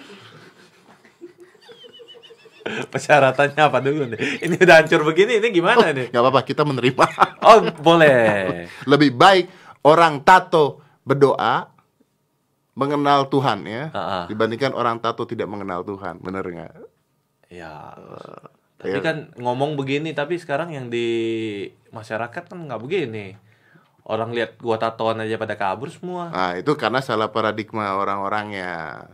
Persyaratannya 2.92 3.62
apa 3.64 3.80
dulu 3.80 4.04
nih? 4.12 4.44
Ini 4.44 4.56
udah 4.60 4.76
hancur 4.84 5.00
begini, 5.02 5.40
ini 5.40 5.48
gimana 5.50 5.90
nih? 5.90 6.12
Nggak 6.12 6.22
apa-apa, 6.22 6.44
kita 6.44 6.62
menerima. 6.68 7.04
Oh, 7.42 7.64
boleh. 7.80 8.12
Lebih 8.92 9.16
baik 9.16 9.48
orang 9.82 10.22
tato 10.22 10.87
berdoa 11.08 11.72
mengenal 12.78 13.26
Tuhan 13.26 13.66
ya 13.66 13.90
ah. 13.90 14.24
dibandingkan 14.28 14.76
orang 14.76 15.00
tato 15.00 15.24
tidak 15.24 15.48
mengenal 15.48 15.82
Tuhan. 15.82 16.20
Bener 16.20 16.44
nggak? 16.44 16.72
Ya. 17.48 17.56
iya. 17.56 17.74
Tapi 18.78 18.98
kan 19.02 19.16
ngomong 19.34 19.74
begini, 19.74 20.14
tapi 20.14 20.38
sekarang 20.38 20.70
yang 20.70 20.86
di 20.86 21.08
masyarakat 21.90 22.46
kan 22.46 22.58
nggak 22.68 22.78
begini. 22.78 23.34
Orang 24.06 24.30
lihat 24.30 24.56
gua 24.62 24.78
tatoan 24.78 25.18
aja 25.26 25.34
pada 25.34 25.58
kabur 25.58 25.90
semua. 25.90 26.30
Nah, 26.30 26.52
itu 26.54 26.70
karena 26.78 27.02
salah 27.02 27.28
paradigma 27.34 27.98
orang-orangnya. 27.98 29.04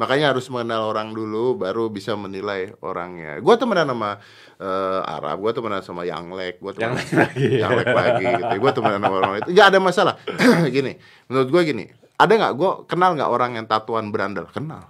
Makanya 0.00 0.32
harus 0.32 0.48
mengenal 0.48 0.88
orang 0.88 1.12
dulu 1.12 1.60
baru 1.60 1.92
bisa 1.92 2.16
menilai 2.16 2.72
orangnya. 2.80 3.36
Gua 3.44 3.60
temenan 3.60 3.84
sama 3.84 4.16
eh, 4.56 5.00
Arab, 5.04 5.36
gua 5.36 5.52
temenan 5.52 5.84
sama 5.84 6.08
Yanglek, 6.08 6.56
gua 6.56 6.72
temenan 6.72 6.96
Yanglek 7.04 7.12
lagi. 7.12 7.48
Yanglek 7.60 7.88
lagi 7.92 8.24
gitu. 8.24 8.54
Gua 8.56 8.72
temenan 8.72 9.00
sama 9.04 9.16
orang 9.20 9.32
itu. 9.44 9.50
Gak 9.52 9.66
ada 9.68 9.78
masalah. 9.78 10.14
gini, 10.72 10.96
menurut 11.28 11.48
gua 11.52 11.60
gini, 11.60 11.84
ada 12.16 12.32
nggak 12.32 12.54
gua 12.56 12.70
kenal 12.88 13.12
nggak 13.12 13.28
orang 13.28 13.50
yang 13.60 13.66
tatuan 13.68 14.08
berandal? 14.08 14.48
Kenal. 14.48 14.88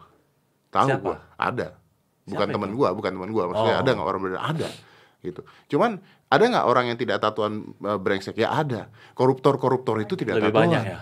Tahu 0.71 0.89
gua, 1.03 1.19
ada. 1.35 1.75
Bukan 2.23 2.47
teman 2.47 2.71
gua, 2.79 2.95
bukan 2.95 3.11
teman 3.11 3.31
gua. 3.35 3.51
Maksudnya 3.51 3.75
Oh. 3.75 3.83
ada 3.83 3.91
nggak 3.91 4.07
orang 4.07 4.21
berandal? 4.23 4.45
Ada. 4.47 4.69
Gitu. 5.21 5.41
Cuman 5.75 5.99
ada 6.31 6.45
nggak 6.47 6.67
orang 6.71 6.85
yang 6.95 6.99
tidak 7.03 7.19
tatuan 7.19 7.75
eh, 7.83 7.99
brengsek? 7.99 8.39
Ya 8.39 8.55
ada. 8.55 8.87
Koruptor-koruptor 9.19 9.99
itu 9.99 10.15
tidak 10.15 10.39
Lebih 10.39 10.55
tatuan. 10.55 10.63
banyak 10.71 10.83
ya. 10.87 10.99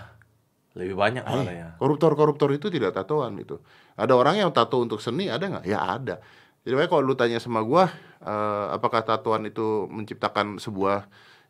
Lebih 0.77 0.95
banyak 0.95 1.23
ya. 1.25 1.69
Koruptor-koruptor 1.81 2.53
itu 2.53 2.69
tidak 2.69 2.93
tatoan 2.93 3.39
itu. 3.41 3.57
Ada 3.97 4.13
orang 4.13 4.37
yang 4.37 4.49
tato 4.53 4.77
untuk 4.81 5.01
seni, 5.01 5.31
ada 5.31 5.45
nggak? 5.49 5.65
Ya 5.65 5.81
ada. 5.81 6.21
Jadi 6.61 6.75
kalau 6.85 7.01
lu 7.01 7.15
tanya 7.17 7.41
sama 7.41 7.65
gua, 7.65 7.89
eh, 8.21 8.65
apakah 8.75 9.01
tatoan 9.01 9.49
itu 9.49 9.89
menciptakan 9.89 10.61
sebuah 10.61 11.09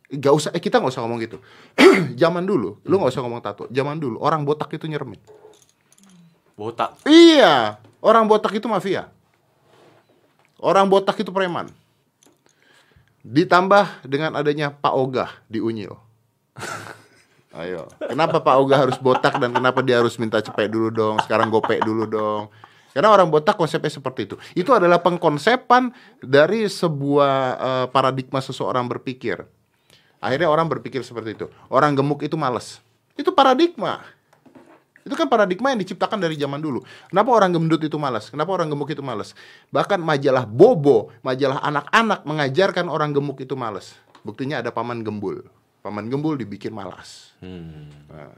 Gak 0.10 0.34
usah, 0.34 0.50
eh, 0.58 0.62
kita 0.62 0.82
nggak 0.82 0.90
usah 0.90 1.06
ngomong 1.06 1.22
gitu. 1.22 1.38
Zaman 2.22 2.42
dulu, 2.42 2.82
lu 2.82 2.98
nggak 2.98 3.14
usah 3.14 3.22
ngomong 3.22 3.46
tato. 3.46 3.70
Zaman 3.70 4.02
dulu 4.02 4.18
orang 4.18 4.42
botak 4.42 4.74
itu 4.74 4.90
nyeremin. 4.90 5.22
Botak. 6.58 6.98
Iya, 7.06 7.78
orang 8.02 8.26
botak 8.26 8.58
itu 8.58 8.66
mafia. 8.66 9.14
Orang 10.58 10.90
botak 10.90 11.14
itu 11.22 11.30
preman. 11.30 11.70
Ditambah 13.22 14.02
dengan 14.10 14.34
adanya 14.34 14.74
Pak 14.74 14.94
Ogah 14.98 15.30
di 15.46 15.62
Unyil. 15.62 15.94
Ayo, 17.60 17.92
kenapa 18.00 18.40
Pak 18.40 18.56
Ogah 18.56 18.88
harus 18.88 18.96
botak 18.96 19.36
dan 19.36 19.52
kenapa 19.52 19.84
dia 19.84 20.00
harus 20.00 20.16
minta 20.16 20.40
cepet 20.40 20.72
dulu 20.72 20.88
dong? 20.88 21.20
Sekarang 21.28 21.52
gopek 21.52 21.84
dulu 21.84 22.08
dong. 22.08 22.48
Karena 22.96 23.12
orang 23.12 23.28
botak 23.28 23.60
konsepnya 23.60 23.92
seperti 23.92 24.32
itu. 24.32 24.36
Itu 24.56 24.72
adalah 24.72 25.04
pengkonsepan 25.04 25.92
dari 26.24 26.72
sebuah 26.72 27.34
eh, 27.60 27.86
paradigma 27.92 28.40
seseorang 28.40 28.88
berpikir. 28.88 29.44
Akhirnya 30.24 30.48
orang 30.48 30.72
berpikir 30.72 31.04
seperti 31.04 31.36
itu. 31.36 31.52
Orang 31.68 32.00
gemuk 32.00 32.24
itu 32.24 32.40
males. 32.40 32.80
Itu 33.20 33.36
paradigma. 33.36 34.08
Itu 35.04 35.20
kan 35.20 35.28
paradigma 35.28 35.76
yang 35.76 35.84
diciptakan 35.84 36.16
dari 36.16 36.40
zaman 36.40 36.64
dulu. 36.64 36.80
Kenapa 37.12 37.30
orang 37.36 37.52
gendut 37.60 37.84
itu 37.84 38.00
malas? 38.00 38.32
Kenapa 38.32 38.56
orang 38.56 38.72
gemuk 38.72 38.88
itu 38.88 39.04
malas? 39.04 39.36
Bahkan 39.68 40.00
majalah 40.00 40.48
Bobo, 40.48 41.12
majalah 41.28 41.60
anak-anak 41.60 42.24
mengajarkan 42.24 42.88
orang 42.88 43.12
gemuk 43.12 43.40
itu 43.44 43.56
malas. 43.60 44.00
Buktinya 44.24 44.64
ada 44.64 44.72
paman 44.72 45.04
gembul. 45.04 45.44
Paman 45.90 46.06
gembul 46.06 46.38
dibikin 46.38 46.70
malas. 46.70 47.34
Hmm. 47.42 47.90
Nah, 48.14 48.30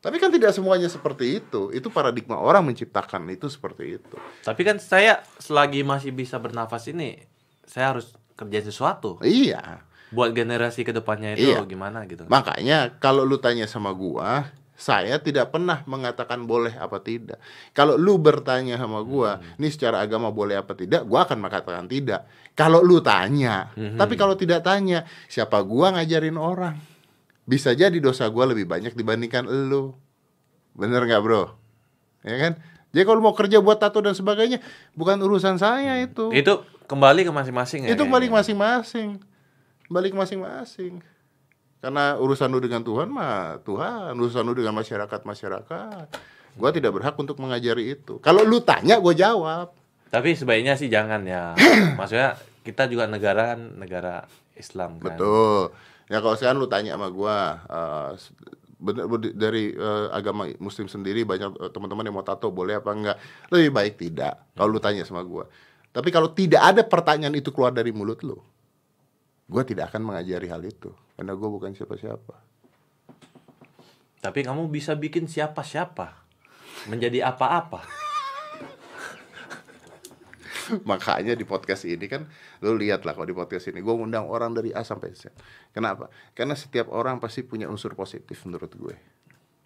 tapi 0.00 0.16
kan 0.16 0.32
tidak 0.32 0.56
semuanya 0.56 0.88
seperti 0.88 1.36
itu. 1.36 1.68
Itu 1.68 1.92
paradigma 1.92 2.40
orang 2.40 2.64
menciptakan 2.64 3.28
itu 3.28 3.44
seperti 3.52 4.00
itu. 4.00 4.16
Tapi 4.40 4.64
kan 4.64 4.80
saya 4.80 5.20
selagi 5.36 5.84
masih 5.84 6.16
bisa 6.16 6.40
bernafas 6.40 6.88
ini, 6.88 7.20
saya 7.68 7.92
harus 7.92 8.16
kerja 8.32 8.64
sesuatu 8.64 9.20
Iya. 9.20 9.84
buat 10.08 10.32
generasi 10.32 10.80
ke 10.80 10.96
depannya 10.96 11.36
itu 11.36 11.52
Iya. 11.52 11.68
gimana 11.68 12.08
gitu. 12.08 12.24
Makanya 12.24 12.96
kalau 12.96 13.28
lu 13.28 13.36
tanya 13.36 13.68
sama 13.68 13.92
gua, 13.92 14.48
saya 14.78 15.18
tidak 15.18 15.50
pernah 15.50 15.82
mengatakan 15.90 16.46
boleh 16.46 16.70
apa 16.78 17.02
tidak. 17.02 17.42
Kalau 17.74 17.98
lu 17.98 18.14
bertanya 18.14 18.78
sama 18.78 19.02
gua, 19.02 19.42
ini 19.58 19.74
secara 19.74 19.98
agama 19.98 20.30
boleh 20.30 20.54
apa 20.54 20.78
tidak, 20.78 21.02
gua 21.02 21.26
akan 21.26 21.42
mengatakan 21.42 21.90
tidak. 21.90 22.30
Kalau 22.54 22.78
lu 22.78 23.02
tanya, 23.02 23.74
tapi 23.74 24.14
kalau 24.14 24.38
tidak 24.38 24.62
tanya, 24.62 25.02
siapa 25.26 25.58
gua 25.66 25.98
ngajarin 25.98 26.38
orang? 26.38 26.78
Bisa 27.42 27.74
jadi 27.74 27.98
dosa 27.98 28.30
gua 28.30 28.46
lebih 28.46 28.70
banyak 28.70 28.94
dibandingkan 28.94 29.50
lu. 29.50 29.98
Bener 30.78 31.02
nggak 31.10 31.22
bro? 31.26 31.58
Ya 32.22 32.38
kan? 32.38 32.62
Jadi 32.94 33.02
kalau 33.02 33.20
mau 33.20 33.34
kerja 33.34 33.58
buat 33.58 33.82
tato 33.82 33.98
dan 33.98 34.14
sebagainya, 34.14 34.62
bukan 34.94 35.18
urusan 35.18 35.58
saya 35.58 35.98
itu. 35.98 36.30
Itu 36.30 36.62
kembali 36.86 37.26
ke 37.26 37.32
masing-masing 37.34 37.84
ya. 37.84 37.88
Itu 37.92 38.06
kayaknya. 38.06 38.14
balik 38.14 38.30
masing-masing. 38.30 39.08
Balik 39.90 40.14
masing-masing. 40.14 41.02
Karena 41.78 42.18
urusan 42.18 42.50
lu 42.50 42.58
dengan 42.58 42.82
Tuhan 42.82 43.06
mah 43.06 43.62
Tuhan, 43.62 44.18
urusan 44.18 44.42
lu 44.42 44.54
dengan 44.58 44.74
masyarakat 44.74 45.20
masyarakat. 45.22 46.06
Gua 46.58 46.70
tidak 46.74 46.90
berhak 46.98 47.14
untuk 47.14 47.38
mengajari 47.38 47.94
itu. 47.94 48.18
Kalau 48.18 48.42
lu 48.42 48.58
tanya, 48.58 48.98
gue 48.98 49.14
jawab. 49.14 49.70
Tapi 50.10 50.34
sebaiknya 50.34 50.74
sih 50.74 50.90
jangan 50.90 51.22
ya. 51.22 51.54
Maksudnya 51.98 52.34
kita 52.66 52.90
juga 52.90 53.06
negara 53.06 53.54
kan 53.54 53.78
negara 53.78 54.26
Islam 54.58 54.98
kan. 54.98 55.14
Betul. 55.14 55.70
Ya 56.10 56.18
kalau 56.18 56.34
sekarang 56.34 56.58
lu 56.58 56.66
tanya 56.66 56.98
sama 56.98 57.12
gua, 57.14 57.62
eh, 57.68 58.10
bener, 58.80 59.04
bener- 59.06 59.36
dari 59.38 59.70
eh, 59.70 60.06
agama 60.10 60.50
Muslim 60.58 60.90
sendiri 60.90 61.22
banyak 61.22 61.54
eh, 61.62 61.70
teman-teman 61.70 62.02
yang 62.10 62.16
mau 62.18 62.26
tato 62.26 62.50
boleh 62.50 62.82
apa 62.82 62.90
enggak? 62.90 63.16
Lebih 63.54 63.70
baik 63.70 63.94
tidak. 64.02 64.50
Kalau 64.58 64.74
lu 64.74 64.80
tanya 64.82 65.06
sama 65.06 65.22
gua. 65.22 65.46
Tapi 65.94 66.10
kalau 66.10 66.34
tidak 66.34 66.64
ada 66.64 66.82
pertanyaan 66.82 67.38
itu 67.38 67.54
keluar 67.54 67.70
dari 67.70 67.94
mulut 67.94 68.20
lu, 68.26 68.36
gua 69.48 69.64
tidak 69.64 69.90
akan 69.90 70.12
mengajari 70.12 70.46
hal 70.52 70.62
itu. 70.62 70.92
Karena 71.16 71.34
gua 71.34 71.48
bukan 71.50 71.74
siapa-siapa. 71.74 72.36
Tapi 74.18 74.40
kamu 74.44 74.68
bisa 74.70 74.94
bikin 74.94 75.26
siapa-siapa 75.30 76.28
menjadi 76.90 77.26
apa-apa. 77.26 77.82
Makanya 80.90 81.32
di 81.32 81.48
podcast 81.48 81.88
ini 81.88 82.06
kan 82.06 82.28
lu 82.60 82.76
lihat 82.76 83.06
lah 83.06 83.16
kalau 83.16 83.24
di 83.24 83.32
podcast 83.32 83.72
ini 83.72 83.80
gue 83.80 83.94
ngundang 83.94 84.28
orang 84.28 84.52
dari 84.52 84.74
A 84.74 84.84
sampai 84.84 85.14
Z. 85.16 85.32
Kenapa? 85.72 86.12
Karena 86.36 86.52
setiap 86.58 86.92
orang 86.92 87.22
pasti 87.22 87.46
punya 87.46 87.70
unsur 87.70 87.94
positif 87.96 88.42
menurut 88.44 88.72
gue. 88.74 88.94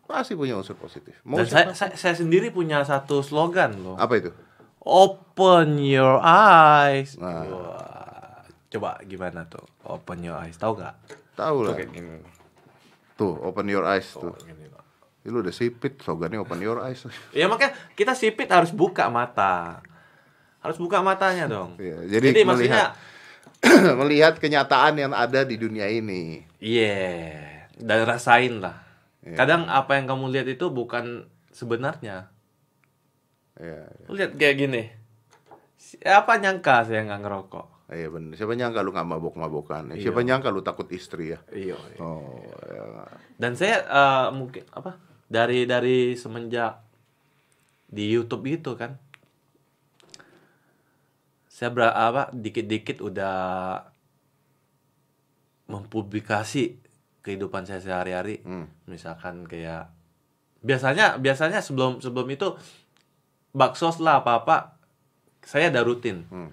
Pasti 0.06 0.36
punya 0.36 0.54
unsur 0.54 0.76
positif. 0.76 1.16
Mau 1.24 1.40
Dan 1.40 1.48
saya, 1.48 1.66
saya, 1.72 1.96
saya 1.96 2.14
sendiri 2.14 2.52
punya 2.52 2.84
satu 2.84 3.24
slogan 3.24 3.80
loh. 3.80 3.96
Apa 3.96 4.20
itu? 4.20 4.30
Open 4.82 5.80
your 5.80 6.20
eyes. 6.20 7.16
Nah. 7.16 7.46
Wah, 7.48 8.11
Coba 8.72 8.96
gimana 9.04 9.44
tuh? 9.44 9.62
Open 9.84 10.24
your 10.24 10.40
eyes. 10.40 10.56
Tahu 10.56 10.80
nggak? 10.80 10.94
Tahu 11.36 11.56
lah. 11.68 11.76
Kayak 11.76 11.92
gini. 11.92 12.16
Tuh, 13.20 13.36
open 13.44 13.68
your 13.68 13.84
eyes 13.84 14.08
tuh. 14.08 14.32
Gini, 14.40 14.64
Pak. 14.72 14.84
Ih, 15.22 15.30
lu 15.30 15.44
udah 15.44 15.54
sipit, 15.54 16.00
slogannya 16.00 16.40
open 16.40 16.58
your 16.58 16.80
eyes. 16.80 17.04
Ya 17.36 17.46
makanya 17.46 17.76
kita 17.92 18.16
sipit 18.16 18.48
harus 18.48 18.72
buka 18.72 19.12
mata. 19.12 19.84
Harus 20.64 20.80
buka 20.80 21.04
matanya 21.04 21.44
dong. 21.44 21.76
Iya, 21.76 22.08
jadi 22.08 22.32
Jadi 22.32 22.40
maksudnya 22.48 22.96
melihat- 23.60 23.94
melihat 24.00 24.34
kenyataan 24.40 24.94
yang 24.96 25.12
ada 25.12 25.44
di 25.44 25.60
dunia 25.60 25.86
ini. 25.86 26.42
Iya, 26.58 27.38
dan 27.78 28.08
rasain 28.08 28.58
lah. 28.58 28.80
Iya. 29.22 29.36
Kadang 29.38 29.70
apa 29.70 29.94
yang 30.00 30.10
kamu 30.10 30.32
lihat 30.34 30.48
itu 30.50 30.66
bukan 30.72 31.28
sebenarnya. 31.52 32.32
Iya, 33.60 33.84
iya. 33.86 34.06
Lu 34.08 34.16
lihat 34.16 34.34
kayak 34.34 34.56
gini. 34.58 34.82
Siapa 35.78 36.40
nyangka 36.40 36.86
saya 36.88 37.04
nggak 37.06 37.22
ngerokok? 37.22 37.66
Iya 37.92 38.08
bener. 38.08 38.32
Siapa 38.34 38.56
nyangka 38.56 38.80
lu 38.80 38.90
nggak 38.90 39.08
mabok-mabokan? 39.08 39.92
ya? 39.92 40.08
Siapa 40.08 40.24
nyangka 40.24 40.48
lu 40.48 40.64
takut 40.64 40.88
istri 40.88 41.36
ya? 41.36 41.38
Iya. 41.52 41.76
Oh, 42.00 42.40
ya. 42.64 43.04
Dan 43.36 43.52
saya 43.54 43.84
eh, 43.84 44.28
mungkin 44.32 44.64
apa? 44.72 44.96
Dari 45.28 45.68
dari 45.68 46.16
semenjak 46.16 46.80
di 47.92 48.08
YouTube 48.08 48.48
itu 48.48 48.72
kan. 48.74 48.96
Saya 51.52 51.68
ber, 51.68 51.92
apa 51.92 52.32
dikit-dikit 52.32 53.04
udah 53.04 53.36
mempublikasi 55.68 56.80
kehidupan 57.20 57.68
saya 57.68 57.84
sehari-hari. 57.84 58.40
Hmm. 58.42 58.66
Misalkan 58.88 59.44
kayak 59.44 59.92
biasanya 60.64 61.20
biasanya 61.20 61.60
sebelum 61.60 62.00
sebelum 62.00 62.28
itu 62.32 62.56
baksos 63.52 64.00
lah 64.00 64.24
apa-apa 64.24 64.80
saya 65.44 65.68
ada 65.68 65.84
rutin. 65.84 66.24
Hmm. 66.32 66.50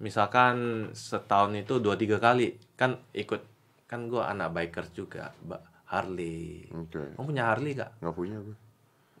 Misalkan 0.00 0.88
setahun 0.96 1.52
itu 1.52 1.76
dua 1.76 1.94
tiga 2.00 2.16
kali 2.16 2.56
kan 2.72 2.96
ikut 3.12 3.44
kan 3.84 4.08
gua 4.08 4.32
anak 4.32 4.56
bikers 4.56 4.96
juga, 4.96 5.36
Mbak 5.44 5.62
Harley. 5.90 6.70
Oke. 6.72 7.18
Kamu 7.18 7.26
punya 7.26 7.50
Harley 7.50 7.74
gak? 7.74 7.90
Nggak 7.98 8.14
punya 8.14 8.38
gue. 8.38 8.56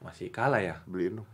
Masih 0.00 0.30
kalah 0.30 0.62
ya? 0.62 0.78
Beliin 0.86 1.20
dong. 1.20 1.28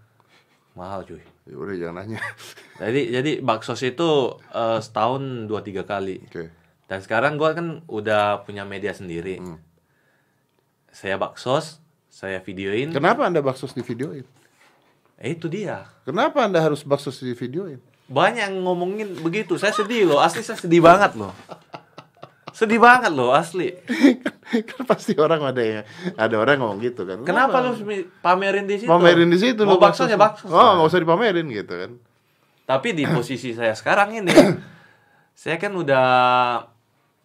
Mahal 0.72 1.04
cuy. 1.04 1.22
Ya 1.46 1.56
udah 1.56 1.76
jangan 1.76 1.96
nanya. 2.02 2.20
Jadi 2.82 3.09
jadi 3.09 3.32
baksos 3.40 3.80
itu 3.87 4.40
eh, 4.52 4.80
setahun 4.80 5.46
dua 5.46 5.61
tiga 5.61 5.87
kali. 5.87 6.24
Oke. 6.26 6.50
Dan 6.88 6.98
sekarang 7.04 7.38
gua 7.38 7.52
kan 7.54 7.87
udah 7.87 8.42
punya 8.42 8.66
media 8.66 8.92
sendiri. 8.96 9.38
Hmm. 9.38 9.62
Saya 10.90 11.20
baksos, 11.20 11.85
saya 12.09 12.40
videoin. 12.40 12.88
Kenapa 12.92 13.28
Anda 13.28 13.44
baksos 13.44 13.76
di 13.76 13.85
videoin? 13.85 14.24
Eh 15.20 15.37
itu 15.37 15.48
dia. 15.48 15.88
Kenapa 16.04 16.44
Anda 16.44 16.61
harus 16.61 16.85
baksos 16.85 17.20
di 17.20 17.32
videoin? 17.37 17.80
Banyak 18.07 18.42
yang 18.51 18.57
ngomongin 18.62 19.19
begitu. 19.19 19.59
Saya 19.59 19.75
sedih 19.75 20.07
loh. 20.07 20.23
Asli 20.23 20.42
saya 20.47 20.59
sedih 20.59 20.79
banget 20.79 21.19
loh. 21.19 21.35
Sedih 22.57 22.81
banget 22.81 23.12
loh 23.12 23.37
asli. 23.37 23.69
kan 24.69 24.81
pasti 24.88 25.12
orang 25.21 25.45
ada 25.45 25.61
yang 25.61 25.85
ada 26.16 26.35
orang 26.40 26.57
ngomong 26.57 26.81
gitu 26.81 27.05
kan. 27.05 27.21
Kenapa 27.27 27.61
lu 27.61 27.77
pamerin 28.25 28.64
di 28.64 28.81
situ? 28.81 28.88
pamerin 28.88 29.29
di 29.29 29.37
situ 29.37 29.61
Mau 29.69 29.77
lu 29.77 29.83
baksos 29.83 30.09
ya 30.09 30.16
baksos. 30.16 30.49
Oh, 30.49 30.81
nggak 30.81 30.88
usah 30.88 31.01
dipamerin 31.05 31.45
gitu 31.53 31.75
kan. 31.77 31.92
Tapi 32.64 32.97
di 32.97 33.05
posisi 33.05 33.53
saya 33.53 33.77
sekarang 33.77 34.25
ini, 34.25 34.33
saya 35.42 35.61
kan 35.61 35.77
udah 35.77 36.09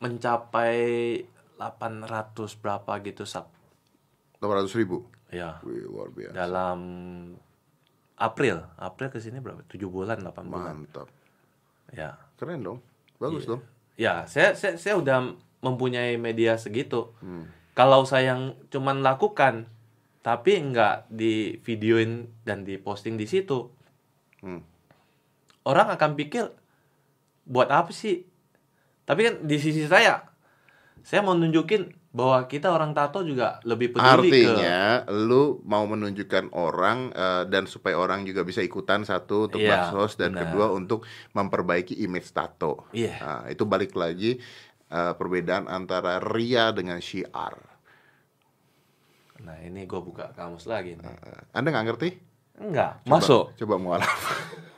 mencapai 0.03 0.75
800 1.55 2.35
berapa 2.59 2.91
gitu 3.05 3.23
sub. 3.23 3.47
800 4.43 4.67
ribu. 4.81 5.05
Ya, 5.31 5.63
Wih, 5.63 5.87
luar 5.87 6.11
biasa. 6.11 6.35
dalam 6.35 6.79
April. 8.21 8.61
April 8.77 9.09
ke 9.09 9.17
sini 9.17 9.41
berapa? 9.41 9.65
7 9.65 9.81
bulan, 9.89 10.21
8 10.21 10.45
bulan. 10.45 10.85
Mantap. 10.85 11.09
Ya. 11.89 12.21
Keren 12.37 12.61
dong. 12.61 12.79
Bagus 13.17 13.49
dong. 13.49 13.65
Ya, 13.97 14.29
saya, 14.29 14.53
saya 14.53 14.77
saya 14.77 14.97
udah 14.97 15.33
mempunyai 15.61 16.17
media 16.21 16.57
segitu. 16.57 17.13
Hmm. 17.21 17.49
Kalau 17.73 18.05
saya 18.05 18.33
yang 18.37 18.53
cuman 18.69 19.01
lakukan 19.01 19.65
tapi 20.21 20.53
nggak 20.61 21.09
di 21.09 21.57
videoin 21.65 22.29
dan 22.45 22.61
diposting 22.61 23.17
di 23.17 23.25
situ, 23.25 23.73
Hmm. 24.41 24.65
orang 25.65 25.93
akan 25.93 26.17
pikir 26.17 26.49
buat 27.45 27.69
apa 27.69 27.93
sih? 27.93 28.25
Tapi 29.05 29.21
kan 29.21 29.35
di 29.45 29.57
sisi 29.61 29.85
saya, 29.85 30.25
saya 31.05 31.21
mau 31.21 31.37
nunjukin 31.37 31.93
bahwa 32.11 32.43
kita 32.43 32.67
orang 32.67 32.91
tato 32.91 33.23
juga 33.23 33.63
lebih 33.63 33.95
peduli 33.95 34.27
ke 34.27 34.51
Artinya, 34.51 35.07
lu 35.07 35.63
mau 35.63 35.87
menunjukkan 35.87 36.51
orang 36.51 37.15
eh, 37.15 37.43
dan 37.47 37.63
supaya 37.71 37.95
orang 37.95 38.27
juga 38.27 38.43
bisa 38.43 38.59
ikutan 38.59 39.07
satu 39.07 39.47
untuk 39.47 39.63
baksos 39.63 40.19
dan 40.19 40.35
benar. 40.35 40.51
kedua 40.51 40.75
untuk 40.75 41.07
memperbaiki 41.31 42.03
image 42.03 42.35
tato. 42.35 42.83
Iya. 42.91 43.15
Nah, 43.23 43.41
itu 43.47 43.63
balik 43.63 43.95
lagi 43.95 44.35
eh, 44.91 45.13
perbedaan 45.15 45.71
antara 45.71 46.19
ria 46.19 46.75
dengan 46.75 46.99
syiar. 46.99 47.55
Nah, 49.41 49.57
ini 49.63 49.87
gue 49.87 50.01
buka 50.03 50.35
kamus 50.35 50.67
lagi 50.67 50.99
nih. 50.99 51.07
Eh, 51.07 51.41
Anda 51.55 51.71
nggak 51.71 51.85
ngerti? 51.95 52.09
Enggak, 52.61 53.01
Coba- 53.07 53.11
masuk. 53.17 53.45
Coba 53.55 53.75
mualaf. 53.79 54.11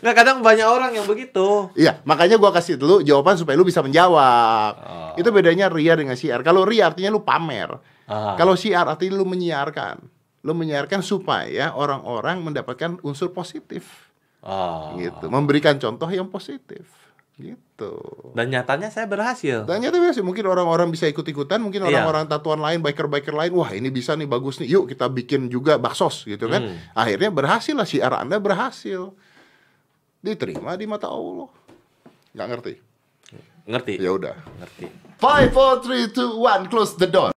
Nggak, 0.00 0.14
kadang 0.16 0.36
banyak 0.40 0.64
orang 0.64 0.92
yang 0.96 1.04
begitu. 1.04 1.68
Iya, 1.76 2.00
makanya 2.08 2.40
gua 2.40 2.50
kasih 2.56 2.80
dulu 2.80 3.04
jawaban 3.04 3.36
supaya 3.36 3.56
lu 3.56 3.68
bisa 3.68 3.84
menjawab. 3.84 4.72
Oh. 4.80 5.12
Itu 5.20 5.28
bedanya 5.28 5.68
ria 5.68 5.92
dengan 5.92 6.16
syiar. 6.16 6.40
Kalau 6.40 6.64
ria 6.64 6.88
artinya 6.88 7.12
lu 7.12 7.20
pamer. 7.20 7.76
Ah. 8.08 8.34
Kalau 8.40 8.56
syiar 8.56 8.88
artinya 8.88 9.20
lu 9.20 9.28
menyiarkan. 9.28 10.00
Lu 10.40 10.56
menyiarkan 10.56 11.04
supaya 11.04 11.76
orang-orang 11.76 12.40
mendapatkan 12.40 12.96
unsur 13.04 13.28
positif. 13.36 14.08
Oh. 14.40 14.96
Gitu. 14.96 15.28
Memberikan 15.28 15.76
contoh 15.76 16.08
yang 16.08 16.32
positif. 16.32 16.88
Gitu. 17.40 17.92
Dan 18.36 18.52
nyatanya 18.52 18.92
saya 18.92 19.08
berhasil. 19.08 19.64
Dan 19.64 19.80
nyata 19.80 19.96
biasa 19.96 20.20
mungkin 20.20 20.44
orang-orang 20.44 20.92
bisa 20.92 21.08
ikut-ikutan, 21.08 21.56
mungkin 21.60 21.84
Iya. 21.84 21.88
orang-orang 21.88 22.28
tatuan 22.28 22.60
lain, 22.60 22.84
biker-biker 22.84 23.32
lain, 23.32 23.52
wah 23.56 23.72
ini 23.72 23.88
bisa 23.88 24.12
nih 24.12 24.28
bagus 24.28 24.60
nih, 24.60 24.68
yuk 24.76 24.92
kita 24.92 25.08
bikin 25.08 25.48
juga 25.48 25.80
baksos 25.80 26.28
gitu 26.28 26.52
kan. 26.52 26.68
Hmm. 26.68 26.76
Akhirnya 26.92 27.32
berhasil 27.32 27.72
lah 27.72 27.88
syiar 27.88 28.12
Anda 28.12 28.36
berhasil. 28.36 29.16
Diterima 30.20 30.76
di 30.76 30.84
mata 30.84 31.08
Allah. 31.08 31.48
Nggak 32.36 32.46
ngerti? 32.52 32.74
Ngerti? 33.64 33.94
Ya 33.96 34.12
udah. 34.12 34.36
Ngerti. 34.60 34.84
Five, 35.16 35.48
four, 35.52 35.80
three, 35.80 36.12
two, 36.12 36.36
one, 36.36 36.68
close 36.68 36.92
the 37.00 37.08
door. 37.08 37.32